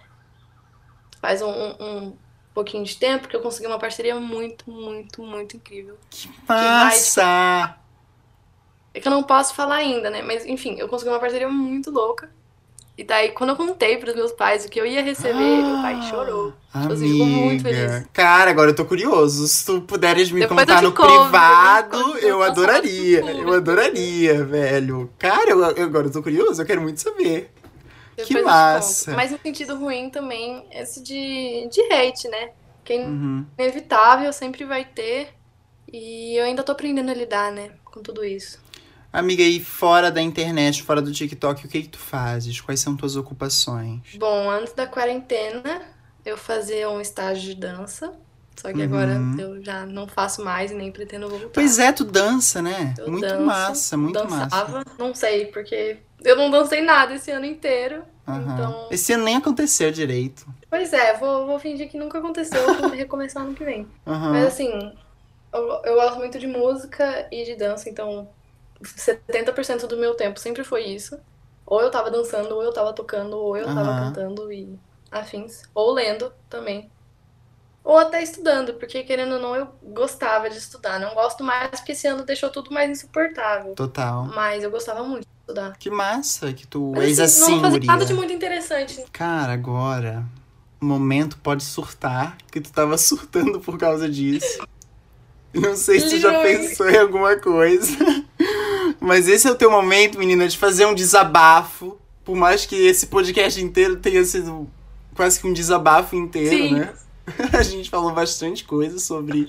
faz 1.22 1.42
um, 1.42 1.50
um- 1.80 2.18
pouquinho 2.54 2.84
de 2.84 2.98
tempo 2.98 3.28
que 3.28 3.36
eu 3.36 3.42
consegui 3.42 3.68
uma 3.68 3.80
parceria 3.80 4.16
muito, 4.16 4.70
muito, 4.70 5.22
muito 5.22 5.56
incrível. 5.56 5.98
Que 6.10 6.28
vai, 6.46 6.58
massa! 6.86 7.78
É 9.00 9.02
que 9.02 9.08
eu 9.08 9.12
não 9.12 9.24
posso 9.24 9.56
falar 9.56 9.78
ainda, 9.78 10.10
né? 10.10 10.22
Mas, 10.22 10.46
enfim, 10.46 10.76
eu 10.78 10.88
consegui 10.90 11.10
uma 11.10 11.20
parceria 11.20 11.48
muito 11.50 11.90
louca. 11.90 12.30
E 12.98 13.04
daí, 13.04 13.32
quando 13.32 13.52
eu 13.52 13.56
contei 13.56 13.98
pros 13.98 14.14
meus 14.14 14.34
pais 14.34 14.66
o 14.66 14.70
que 14.70 14.80
eu 14.80 14.86
ia 14.86 15.02
receber, 15.02 15.64
meu 15.64 15.82
pai 15.82 16.02
chorou. 16.02 16.52
Tipo 16.82 16.94
assim, 16.94 17.08
ficou 17.12 17.28
muito 17.28 17.62
Amiga, 17.62 17.62
feliz. 17.62 18.10
cara, 18.12 18.52
agora 18.52 18.72
eu 18.72 18.76
tô 18.76 18.84
curioso. 18.84 19.48
Se 19.48 19.66
tu 19.66 19.82
puderes 19.82 20.30
me 20.32 20.42
Depois 20.42 20.60
contar 20.60 20.82
no 20.82 20.92
privado, 20.92 21.98
eu 22.18 22.28
eu 22.28 22.44
adoraria. 22.44 23.22
Eu 23.22 23.54
adoraria, 23.54 24.44
velho. 24.44 25.10
Cara, 25.18 25.50
eu, 25.52 25.64
agora 25.64 26.08
eu 26.08 26.12
tô 26.12 26.22
curioso, 26.22 26.62
eu 26.62 26.66
quero 26.66 26.82
muito 26.82 27.00
saber. 27.00 27.50
Depois 28.18 28.28
Que 28.28 28.42
massa. 28.44 29.16
Mas 29.16 29.32
no 29.32 29.40
sentido 29.40 29.78
ruim 29.78 30.10
também, 30.10 30.68
esse 30.72 31.02
de, 31.02 31.70
de 31.72 31.82
hate, 31.94 32.28
né? 32.28 32.50
Que 32.84 32.94
é 32.94 33.06
Uhum. 33.06 33.46
inevitável, 33.58 34.34
sempre 34.34 34.66
vai 34.66 34.84
ter. 34.84 35.30
E 35.92 36.36
eu 36.38 36.44
ainda 36.46 36.64
tô 36.64 36.72
aprendendo 36.72 37.10
a 37.12 37.14
lidar, 37.14 37.52
né? 37.52 37.72
Com 37.86 38.02
tudo 38.02 38.24
isso. 38.26 38.60
Amiga, 39.12 39.42
e 39.42 39.60
fora 39.60 40.12
da 40.12 40.22
internet, 40.22 40.84
fora 40.84 41.02
do 41.02 41.12
TikTok, 41.12 41.66
o 41.66 41.70
que 41.70 41.82
que 41.82 41.88
tu 41.90 41.98
fazes? 41.98 42.62
Quais 42.62 42.80
são 42.80 42.96
tuas 42.96 43.16
ocupações? 43.16 44.02
Bom, 44.18 44.50
antes 44.50 44.74
da 44.74 44.86
quarentena, 44.86 45.82
eu 46.24 46.38
fazia 46.38 46.90
um 46.90 47.02
estágio 47.02 47.56
de 47.56 47.60
dança. 47.60 48.14
Só 48.56 48.72
que 48.72 48.78
Uhum. 48.78 48.84
agora 48.84 49.18
eu 49.40 49.64
já 49.64 49.86
não 49.86 50.06
faço 50.08 50.44
mais 50.44 50.70
e 50.70 50.76
nem 50.76 50.92
pretendo 50.92 51.30
voltar. 51.30 51.50
Pois 51.54 51.80
é, 51.80 51.92
tu 51.92 52.04
dança, 52.04 52.62
né? 52.62 52.94
Eu 53.00 53.10
muito 53.10 53.22
danço, 53.22 53.46
massa, 53.46 53.98
muito 53.98 54.22
dançava, 54.22 54.80
massa. 54.80 54.92
não 55.00 55.16
sei, 55.16 55.46
porque 55.48 55.98
eu 56.24 56.36
não 56.36 56.52
dancei 56.52 56.82
nada 56.82 57.16
esse 57.16 57.32
ano 57.32 57.46
inteiro. 57.46 58.04
Aham. 58.28 58.54
Então, 58.54 58.88
Esse 58.92 59.14
ano 59.14 59.24
nem 59.24 59.38
aconteceu 59.38 59.92
direito. 59.92 60.46
pois 60.70 60.94
é, 60.94 61.18
vou, 61.18 61.48
vou 61.48 61.58
fingir 61.60 61.90
que 61.90 61.98
nunca 61.98 62.20
aconteceu, 62.20 62.62
vou 62.76 62.90
recomeçar 62.92 63.44
ano 63.44 63.56
que 63.56 63.64
vem. 63.64 63.88
Aham. 64.06 64.34
Mas 64.34 64.46
assim, 64.46 64.70
eu, 65.54 65.82
eu 65.86 65.96
gosto 65.96 66.18
muito 66.20 66.38
de 66.38 66.48
música 66.48 67.28
e 67.32 67.44
de 67.46 67.56
dança, 67.56 67.90
então 67.90 68.28
70% 68.84 69.88
do 69.88 69.98
meu 69.98 70.16
tempo 70.16 70.40
sempre 70.40 70.64
foi 70.64 70.86
isso. 70.86 71.20
Ou 71.66 71.82
eu 71.82 71.92
tava 71.92 72.10
dançando, 72.12 72.56
ou 72.56 72.64
eu 72.64 72.74
tava 72.74 72.94
tocando, 72.94 73.38
ou 73.38 73.56
eu 73.58 73.72
tava 73.72 73.94
Aham. 73.94 74.14
cantando 74.14 74.52
e 74.52 74.80
afins. 75.12 75.62
Ou 75.74 75.92
lendo 75.94 76.34
também. 76.50 76.92
Ou 77.84 77.98
até 77.98 78.22
estudando, 78.22 78.76
porque 78.76 79.04
querendo 79.04 79.34
ou 79.36 79.40
não, 79.40 79.56
eu 79.56 79.68
gostava 79.82 80.50
de 80.50 80.58
estudar. 80.58 81.00
Não 81.00 81.14
gosto 81.16 81.44
mais 81.44 81.80
porque 81.80 81.94
esse 81.94 82.08
ano 82.08 82.26
deixou 82.26 82.52
tudo 82.52 82.72
mais 82.72 82.90
insuportável. 82.90 83.74
Total. 83.76 84.26
Mas 84.36 84.64
eu 84.64 84.72
gostava 84.72 85.04
muito 85.04 85.24
de 85.24 85.28
estudar. 85.42 85.78
Que 85.80 85.90
massa 85.90 86.54
que 86.54 86.68
tu 86.68 86.94
Mas 86.94 87.04
és 87.06 87.20
assim, 87.20 87.34
assim, 87.42 87.52
não 87.54 87.60
fazia 87.62 87.80
guria. 87.80 87.92
nada 87.94 88.06
de 88.06 88.14
muito 88.14 88.34
interessante. 88.34 89.06
Cara, 89.12 89.54
agora, 89.54 90.26
o 90.82 90.86
momento 90.86 91.38
pode 91.40 91.64
surtar, 91.64 92.38
que 92.52 92.62
tu 92.62 92.72
tava 92.72 92.98
surtando 93.00 93.60
por 93.60 93.78
causa 93.78 94.10
disso. 94.10 94.60
Não 95.54 95.76
sei 95.76 96.00
se 96.00 96.10
tu 96.10 96.18
já 96.20 96.34
pensou 96.34 96.90
em 96.90 96.98
alguma 96.98 97.38
coisa. 97.40 97.98
Mas 99.00 99.28
esse 99.28 99.48
é 99.48 99.52
o 99.52 99.56
teu 99.56 99.72
momento, 99.72 100.20
menina, 100.20 100.48
de 100.48 100.58
fazer 100.58 100.86
um 100.86 100.94
desabafo. 100.94 101.98
Por 102.24 102.36
mais 102.36 102.66
que 102.66 102.76
esse 102.76 103.08
podcast 103.08 103.62
inteiro 103.62 103.96
tenha 103.96 104.24
sido 104.24 104.70
quase 105.16 105.40
que 105.40 105.48
um 105.48 105.54
desabafo 105.54 106.16
inteiro, 106.16 106.56
Sim. 106.56 106.74
né? 106.76 106.94
A 107.54 107.62
gente 107.62 107.90
falou 107.90 108.12
bastante 108.12 108.64
coisa 108.64 109.00
sobre 109.00 109.48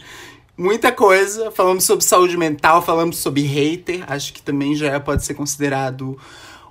muita 0.56 0.92
coisa. 0.92 1.50
Falamos 1.50 1.84
sobre 1.84 2.04
saúde 2.04 2.36
mental, 2.36 2.82
falamos 2.82 3.18
sobre 3.18 3.42
hater. 3.42 4.04
Acho 4.06 4.32
que 4.32 4.42
também 4.42 4.74
já 4.74 4.98
pode 5.00 5.24
ser 5.24 5.34
considerado 5.34 6.18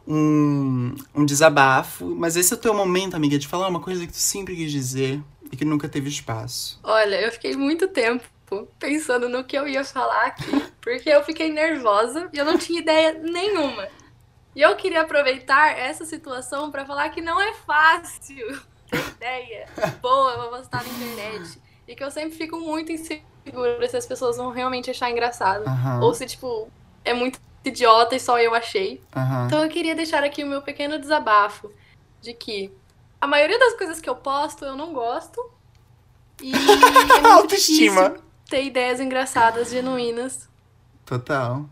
um, 0.07 0.95
um 1.13 1.25
desabafo. 1.25 2.15
Mas 2.15 2.35
esse 2.35 2.53
é 2.53 2.55
o 2.55 2.59
teu 2.59 2.73
momento, 2.73 3.15
amiga, 3.15 3.37
de 3.37 3.47
falar 3.47 3.67
uma 3.67 3.79
coisa 3.79 4.05
que 4.05 4.13
tu 4.13 4.19
sempre 4.19 4.55
quis 4.55 4.71
dizer 4.71 5.21
e 5.51 5.57
que 5.57 5.65
nunca 5.65 5.89
teve 5.89 6.09
espaço. 6.09 6.79
Olha, 6.83 7.19
eu 7.21 7.31
fiquei 7.31 7.55
muito 7.55 7.87
tempo 7.87 8.23
pensando 8.79 9.27
no 9.29 9.43
que 9.43 9.57
eu 9.57 9.67
ia 9.67 9.83
falar 9.83 10.25
aqui, 10.27 10.49
porque 10.81 11.09
eu 11.09 11.23
fiquei 11.23 11.51
nervosa 11.51 12.29
e 12.33 12.37
eu 12.37 12.45
não 12.45 12.57
tinha 12.57 12.79
ideia 12.79 13.13
nenhuma. 13.13 13.87
E 14.55 14.61
eu 14.61 14.75
queria 14.75 15.01
aproveitar 15.01 15.77
essa 15.77 16.05
situação 16.05 16.71
pra 16.71 16.85
falar 16.85 17.09
que 17.09 17.21
não 17.21 17.39
é 17.39 17.53
fácil 17.53 18.59
ter 18.89 18.99
ideia 19.15 19.67
boa 20.01 20.33
pra 20.33 20.57
postar 20.57 20.83
na 20.83 20.89
internet. 20.89 21.61
E 21.87 21.95
que 21.95 22.03
eu 22.03 22.11
sempre 22.11 22.37
fico 22.37 22.59
muito 22.59 22.91
insegura 22.91 23.87
se 23.87 23.97
as 23.97 24.05
pessoas 24.05 24.37
vão 24.37 24.51
realmente 24.51 24.91
achar 24.91 25.09
engraçado. 25.09 25.65
Aham. 25.67 26.01
Ou 26.01 26.13
se, 26.13 26.25
tipo, 26.25 26.69
é 27.03 27.13
muito 27.13 27.39
idiota 27.63 28.15
e 28.15 28.19
só 28.19 28.39
eu 28.39 28.53
achei. 28.53 29.01
Aham. 29.15 29.45
Então 29.47 29.63
eu 29.63 29.69
queria 29.69 29.95
deixar 29.95 30.23
aqui 30.23 30.43
o 30.43 30.47
meu 30.47 30.61
pequeno 30.61 30.99
desabafo 30.99 31.71
de 32.21 32.33
que 32.33 32.71
a 33.21 33.27
maioria 33.27 33.57
das 33.59 33.73
coisas 33.73 33.99
que 33.99 34.09
eu 34.09 34.15
posto 34.15 34.65
eu 34.65 34.75
não 34.75 34.93
gosto. 34.93 35.39
E 36.41 36.51
é 36.53 36.55
Autoestima. 37.31 38.09
difícil 38.09 38.28
ter 38.49 38.63
ideias 38.63 38.99
engraçadas, 38.99 39.69
genuínas. 39.69 40.47
Total. 41.05 41.65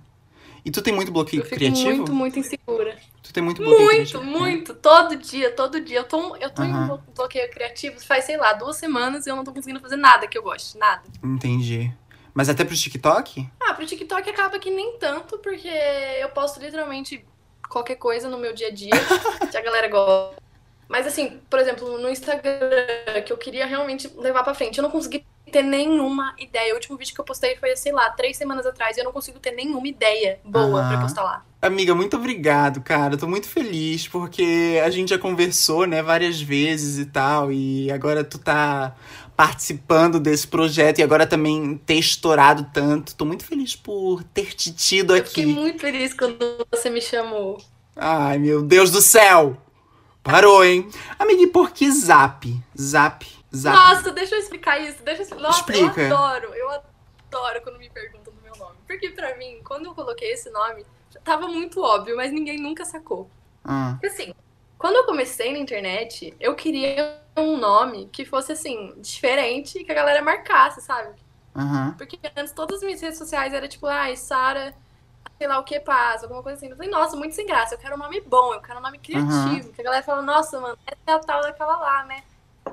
E 0.66 0.72
tu 0.72 0.82
tem 0.82 0.94
muito 0.94 1.12
bloqueio 1.12 1.42
Eu 1.42 1.46
fico 1.46 1.56
criativo? 1.56 1.90
muito, 1.90 2.14
muito 2.14 2.40
insegura. 2.40 2.98
Tu 3.24 3.32
tem 3.34 3.44
muito 3.44 3.62
bloqueio 3.62 3.86
Muito, 3.88 4.12
criativo? 4.12 4.24
muito. 4.24 4.74
Todo 4.76 5.16
dia, 5.16 5.52
todo 5.52 5.80
dia. 5.82 6.00
Eu 6.00 6.04
tô, 6.04 6.36
eu 6.38 6.50
tô 6.50 6.64
em 6.64 6.74
um 6.74 6.88
blo- 6.88 7.04
bloqueio 7.16 7.50
criativo 7.52 8.00
faz, 8.06 8.26
sei 8.26 8.38
lá, 8.38 8.54
duas 8.54 8.76
semanas 8.78 9.26
e 9.26 9.30
eu 9.30 9.36
não 9.36 9.44
tô 9.44 9.54
conseguindo 9.54 9.80
fazer 9.80 9.96
nada 9.96 10.28
que 10.28 10.38
eu 10.38 10.44
goste. 10.44 10.78
Nada. 10.78 11.04
Entendi. 11.24 11.92
Mas 12.34 12.50
até 12.50 12.64
pro 12.66 12.76
TikTok? 12.76 13.48
Ah, 13.60 13.74
pro 13.74 13.86
TikTok 13.86 14.30
acaba 14.30 14.60
que 14.60 14.70
nem 14.70 14.98
tanto, 15.00 15.38
porque 15.40 15.68
eu 15.68 16.30
posto 16.30 16.60
literalmente 16.60 17.26
qualquer 17.70 17.96
coisa 17.96 18.30
no 18.30 18.38
meu 18.38 18.54
dia 18.54 18.68
a 18.68 18.72
dia, 18.72 18.92
que 19.52 19.58
a 19.58 19.62
galera 19.62 19.88
gosta. 19.88 20.36
Mas 20.88 21.06
assim, 21.08 21.42
por 21.50 21.60
exemplo, 21.60 21.98
no 21.98 22.10
Instagram, 22.10 22.52
que 23.26 23.34
eu 23.34 23.38
queria 23.38 23.66
realmente 23.66 24.08
levar 24.16 24.44
pra 24.44 24.54
frente, 24.54 24.78
eu 24.78 24.84
não 24.84 24.92
consegui 24.92 25.26
ter 25.52 25.62
nenhuma 25.64 26.34
ideia. 26.38 26.74
O 26.74 26.76
último 26.76 26.98
vídeo 26.98 27.14
que 27.14 27.22
eu 27.22 27.26
postei 27.26 27.56
foi, 27.58 27.76
sei 27.76 27.92
lá, 27.92 28.10
três 28.12 28.38
semanas 28.38 28.66
atrás, 28.66 28.98
e 28.98 29.00
eu 29.00 29.06
não 29.06 29.12
consigo 29.12 29.40
ter 29.40 29.52
nenhuma 29.52 29.88
ideia 29.88 30.40
boa 30.44 30.82
Aham. 30.82 30.90
pra 30.90 31.02
postar 31.02 31.24
lá. 31.24 31.46
Amiga, 31.62 31.96
muito 31.96 32.16
obrigado, 32.18 32.82
cara. 32.82 33.16
Eu 33.16 33.18
tô 33.18 33.28
muito 33.28 33.48
feliz 33.50 34.08
porque 34.08 34.80
a 34.86 34.90
gente 34.90 35.10
já 35.10 35.18
conversou, 35.18 35.86
né, 35.88 36.04
várias 36.04 36.40
vezes 36.42 37.00
e 37.00 37.06
tal. 37.06 37.52
E 37.52 37.92
agora 37.92 38.24
tu 38.24 38.38
tá 38.38 38.96
participando 39.36 40.20
desse 40.20 40.48
projeto 40.48 41.00
e 41.00 41.04
agora 41.04 41.26
também 41.26 41.80
ter 41.86 41.96
estourado 41.96 42.68
tanto. 42.74 43.16
Tô 43.16 43.26
muito 43.26 43.44
feliz 43.46 43.76
por 43.76 44.24
ter 44.24 44.54
te 44.54 44.72
tido 44.72 45.16
Eu 45.16 45.24
fiquei 45.26 45.44
aqui. 45.46 45.54
muito 45.54 45.80
feliz 45.80 46.14
quando 46.14 46.38
você 46.72 46.90
me 46.90 47.02
chamou. 47.02 47.58
Ai, 47.96 48.38
meu 48.38 48.62
Deus 48.62 48.92
do 48.92 49.02
céu! 49.02 49.58
Parou, 50.24 50.64
hein? 50.66 50.88
Amiga, 51.18 51.42
e 51.44 51.48
por 51.48 51.72
que 51.72 51.90
Zap? 51.92 52.54
Zap? 52.80 53.26
Zap? 53.56 53.76
Nossa, 53.76 54.12
deixa 54.12 54.36
eu 54.36 54.40
explicar 54.40 54.80
isso. 54.80 55.02
Deixa 55.04 55.22
eu 55.22 55.26
expli- 55.26 55.42
Nossa, 55.42 55.60
Explica. 55.60 56.02
eu 56.02 56.16
adoro. 56.18 56.54
Eu 56.54 56.70
adoro 56.70 57.62
quando 57.62 57.78
me 57.80 57.90
perguntam 57.90 58.34
do 58.34 58.42
meu 58.42 58.56
nome. 58.56 58.76
Porque 58.86 59.10
pra 59.12 59.36
mim, 59.38 59.62
quando 59.64 59.86
eu 59.86 59.96
coloquei 59.96 60.32
esse 60.32 60.50
nome, 60.50 60.86
já 61.12 61.20
tava 61.22 61.48
muito 61.48 61.82
óbvio, 61.82 62.16
mas 62.16 62.32
ninguém 62.32 62.60
nunca 62.60 62.84
sacou. 62.86 63.30
Ah, 63.64 63.92
Porque 63.94 64.08
assim, 64.08 64.34
quando 64.78 64.96
eu 64.96 65.06
comecei 65.06 65.52
na 65.54 65.60
internet, 65.60 66.36
eu 66.40 66.56
queria 66.56 67.20
um 67.38 67.58
nome 67.58 68.08
que 68.12 68.26
fosse 68.26 68.52
assim, 68.52 68.94
diferente 68.98 69.80
e 69.80 69.84
que 69.84 69.92
a 69.92 69.96
galera 69.96 70.22
marcasse, 70.22 70.82
sabe? 70.82 71.16
aham. 71.56 71.96
Porque 71.98 72.20
antes 72.36 72.54
todas 72.54 72.78
as 72.78 72.84
minhas 72.84 73.02
redes 73.02 73.18
sociais 73.18 73.54
era 73.54 73.68
tipo, 73.68 73.88
ai, 73.88 74.16
Sara, 74.16 74.76
sei 75.38 75.48
lá 75.48 75.58
o 75.60 75.64
que 75.64 75.80
passa, 75.80 76.26
alguma 76.26 76.44
coisa 76.44 76.58
assim. 76.58 76.70
Eu 76.70 76.76
falei, 76.76 76.92
nossa, 76.92 77.16
muito 77.16 77.34
sem 77.36 77.46
graça, 77.48 77.74
eu 77.76 77.80
quero 77.80 77.96
um 77.96 77.98
nome 77.98 78.22
bom, 78.22 78.54
eu 78.54 78.62
quero 78.62 78.80
um 78.80 78.82
nome 78.84 79.00
criativo. 79.00 79.72
Que 79.74 79.82
a 79.82 79.84
galera 79.84 80.04
fala, 80.04 80.22
nossa, 80.22 80.60
mano, 80.60 80.78
essa 80.86 80.98
é 81.08 81.14
a 81.14 81.20
tal 81.20 81.42
daquela 81.42 81.78
lá, 81.78 82.06
né? 82.06 82.24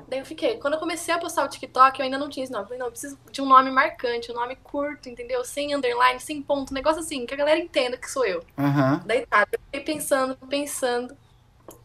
Daí 0.07 0.19
eu 0.19 0.25
fiquei. 0.25 0.57
Quando 0.57 0.75
eu 0.75 0.79
comecei 0.79 1.13
a 1.13 1.17
postar 1.17 1.45
o 1.45 1.49
TikTok, 1.49 1.99
eu 1.99 2.05
ainda 2.05 2.17
não 2.17 2.29
tinha 2.29 2.43
esse 2.43 2.51
nome. 2.51 2.63
Eu 2.63 2.67
falei, 2.67 2.79
não, 2.79 2.87
eu 2.87 2.91
preciso 2.91 3.17
de 3.31 3.41
um 3.41 3.45
nome 3.45 3.71
marcante, 3.71 4.31
um 4.31 4.35
nome 4.35 4.55
curto, 4.57 5.09
entendeu? 5.09 5.43
Sem 5.43 5.75
underline, 5.75 6.19
sem 6.19 6.41
ponto, 6.41 6.71
um 6.71 6.73
negócio 6.73 7.01
assim, 7.01 7.25
que 7.25 7.33
a 7.33 7.37
galera 7.37 7.59
entenda 7.59 7.97
que 7.97 8.09
sou 8.09 8.25
eu. 8.25 8.43
Aham. 8.57 9.03
Daí 9.05 9.25
tá, 9.25 9.47
eu 9.51 9.59
fiquei 9.65 9.81
pensando, 9.81 10.35
pensando. 10.47 11.15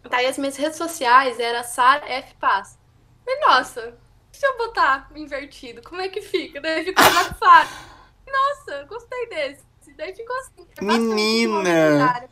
Daí 0.09 0.27
as 0.27 0.39
minhas 0.39 0.57
redes 0.57 0.77
sociais 0.77 1.39
era 1.39 1.63
Sara 1.63 2.07
F 2.07 2.35
Paz. 2.37 2.79
Falei, 3.25 3.41
nossa, 3.41 3.95
se 4.33 4.47
eu 4.47 4.57
botar 4.57 5.11
invertido, 5.15 5.83
como 5.83 6.01
é 6.01 6.09
que 6.09 6.21
fica? 6.23 6.61
Daí 6.61 6.85
ficou 6.85 7.05
Zap 7.05 7.35
Fara. 7.39 7.69
Nossa, 8.27 8.85
gostei 8.85 9.29
desse. 9.29 9.63
Daí 9.97 10.15
ficou 10.15 10.37
assim. 10.39 10.67
é 10.79 10.85
Menina! 10.85 12.29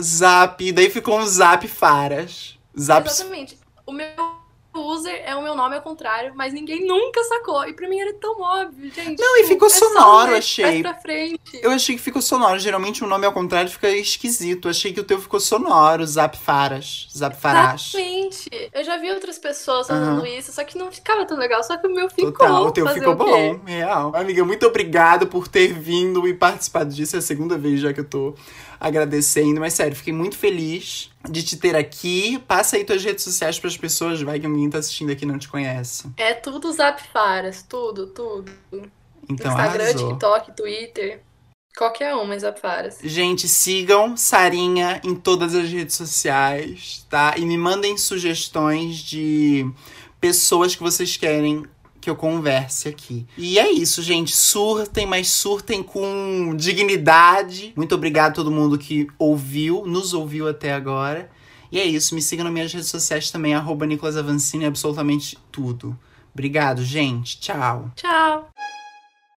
Zap. 0.00 0.72
Daí 0.72 0.90
ficou 0.90 1.18
um 1.18 1.26
Zap 1.26 1.66
Faras. 1.66 2.58
Zap. 2.78 3.08
Exatamente. 3.08 3.58
O 3.84 3.92
meu 3.92 4.39
user 4.74 5.22
é 5.24 5.34
o 5.34 5.42
meu 5.42 5.54
nome 5.54 5.76
ao 5.76 5.82
contrário, 5.82 6.32
mas 6.34 6.52
ninguém 6.52 6.86
nunca 6.86 7.22
sacou. 7.24 7.66
E 7.66 7.72
pra 7.72 7.88
mim 7.88 8.00
era 8.00 8.14
tão 8.14 8.40
óbvio, 8.40 8.90
gente. 8.92 9.20
Não, 9.20 9.38
e 9.38 9.44
ficou 9.44 9.68
é 9.68 9.70
sonoro, 9.70 10.36
achei. 10.36 10.82
Pra 10.82 10.94
frente. 10.94 11.60
Eu 11.62 11.70
achei 11.70 11.96
que 11.96 12.02
ficou 12.02 12.22
sonoro. 12.22 12.58
Geralmente 12.58 13.02
o 13.02 13.06
nome 13.06 13.26
ao 13.26 13.32
contrário 13.32 13.70
fica 13.70 13.90
esquisito. 13.90 14.68
Achei 14.68 14.92
que 14.92 15.00
o 15.00 15.04
teu 15.04 15.20
ficou 15.20 15.40
sonoro. 15.40 16.06
Zap 16.06 16.36
Faras. 16.36 17.08
Zap 17.16 17.36
Farás. 17.36 17.92
Exatamente. 17.94 18.70
Eu 18.72 18.84
já 18.84 18.96
vi 18.96 19.10
outras 19.10 19.38
pessoas 19.38 19.90
Aham. 19.90 20.16
fazendo 20.16 20.26
isso, 20.26 20.52
só 20.52 20.64
que 20.64 20.78
não 20.78 20.90
ficava 20.92 21.24
tão 21.24 21.36
legal. 21.36 21.62
Só 21.62 21.76
que 21.76 21.86
o 21.86 21.94
meu 21.94 22.08
ficou. 22.08 22.32
Total, 22.32 22.66
o 22.66 22.70
teu 22.70 22.86
ficou 22.88 23.12
o 23.12 23.16
bom, 23.16 23.60
real. 23.64 24.12
Amiga, 24.14 24.44
muito 24.44 24.66
obrigado 24.66 25.26
por 25.26 25.48
ter 25.48 25.72
vindo 25.72 26.26
e 26.28 26.34
participado 26.34 26.92
disso. 26.92 27.16
É 27.16 27.18
a 27.18 27.22
segunda 27.22 27.58
vez 27.58 27.80
já 27.80 27.92
que 27.92 28.00
eu 28.00 28.08
tô 28.08 28.34
agradecendo. 28.78 29.60
Mas 29.60 29.74
sério, 29.74 29.96
fiquei 29.96 30.12
muito 30.12 30.36
feliz 30.36 31.09
de 31.28 31.42
te 31.42 31.56
ter 31.56 31.76
aqui. 31.76 32.38
Passa 32.46 32.76
aí 32.76 32.84
tuas 32.84 33.02
redes 33.02 33.24
sociais 33.24 33.58
pras 33.58 33.76
pessoas, 33.76 34.22
vai 34.22 34.40
que 34.40 34.46
alguém 34.46 34.70
tá 34.70 34.78
assistindo 34.78 35.10
aqui 35.10 35.24
e 35.24 35.28
não 35.28 35.38
te 35.38 35.48
conhece. 35.48 36.10
É 36.16 36.34
tudo 36.34 36.72
Zap 36.72 37.02
Faras, 37.12 37.62
tudo, 37.62 38.06
tudo. 38.08 38.50
Então, 39.28 39.52
Instagram, 39.52 39.84
arrasou. 39.84 40.08
TikTok, 40.08 40.56
Twitter. 40.56 41.22
Qualquer 41.76 42.14
um, 42.16 42.24
mas 42.24 42.42
Zap 42.42 42.60
Faras. 42.60 42.98
Gente, 43.02 43.46
sigam 43.48 44.16
Sarinha 44.16 45.00
em 45.04 45.14
todas 45.14 45.54
as 45.54 45.68
redes 45.68 45.94
sociais, 45.94 47.06
tá? 47.08 47.34
E 47.36 47.44
me 47.44 47.56
mandem 47.56 47.96
sugestões 47.96 48.96
de 48.96 49.70
pessoas 50.20 50.74
que 50.74 50.82
vocês 50.82 51.16
querem 51.16 51.64
que 52.00 52.08
eu 52.08 52.16
converse 52.16 52.88
aqui. 52.88 53.26
E 53.36 53.58
é 53.58 53.70
isso, 53.70 54.02
gente. 54.02 54.34
Surtem, 54.34 55.06
mas 55.06 55.28
surtem 55.28 55.82
com 55.82 56.54
dignidade. 56.56 57.72
Muito 57.76 57.94
obrigado 57.94 58.30
a 58.30 58.34
todo 58.34 58.50
mundo 58.50 58.78
que 58.78 59.06
ouviu, 59.18 59.84
nos 59.86 60.14
ouviu 60.14 60.48
até 60.48 60.72
agora. 60.72 61.30
E 61.70 61.78
é 61.78 61.84
isso. 61.84 62.14
Me 62.14 62.22
sigam 62.22 62.44
nas 62.44 62.52
minhas 62.52 62.72
redes 62.72 62.88
sociais 62.88 63.30
também, 63.30 63.54
arroba 63.54 63.86
Nicolas 63.86 64.16
Avancini, 64.16 64.64
absolutamente 64.64 65.38
tudo. 65.52 65.96
Obrigado, 66.32 66.82
gente. 66.84 67.38
Tchau. 67.40 67.90
Tchau! 67.94 68.49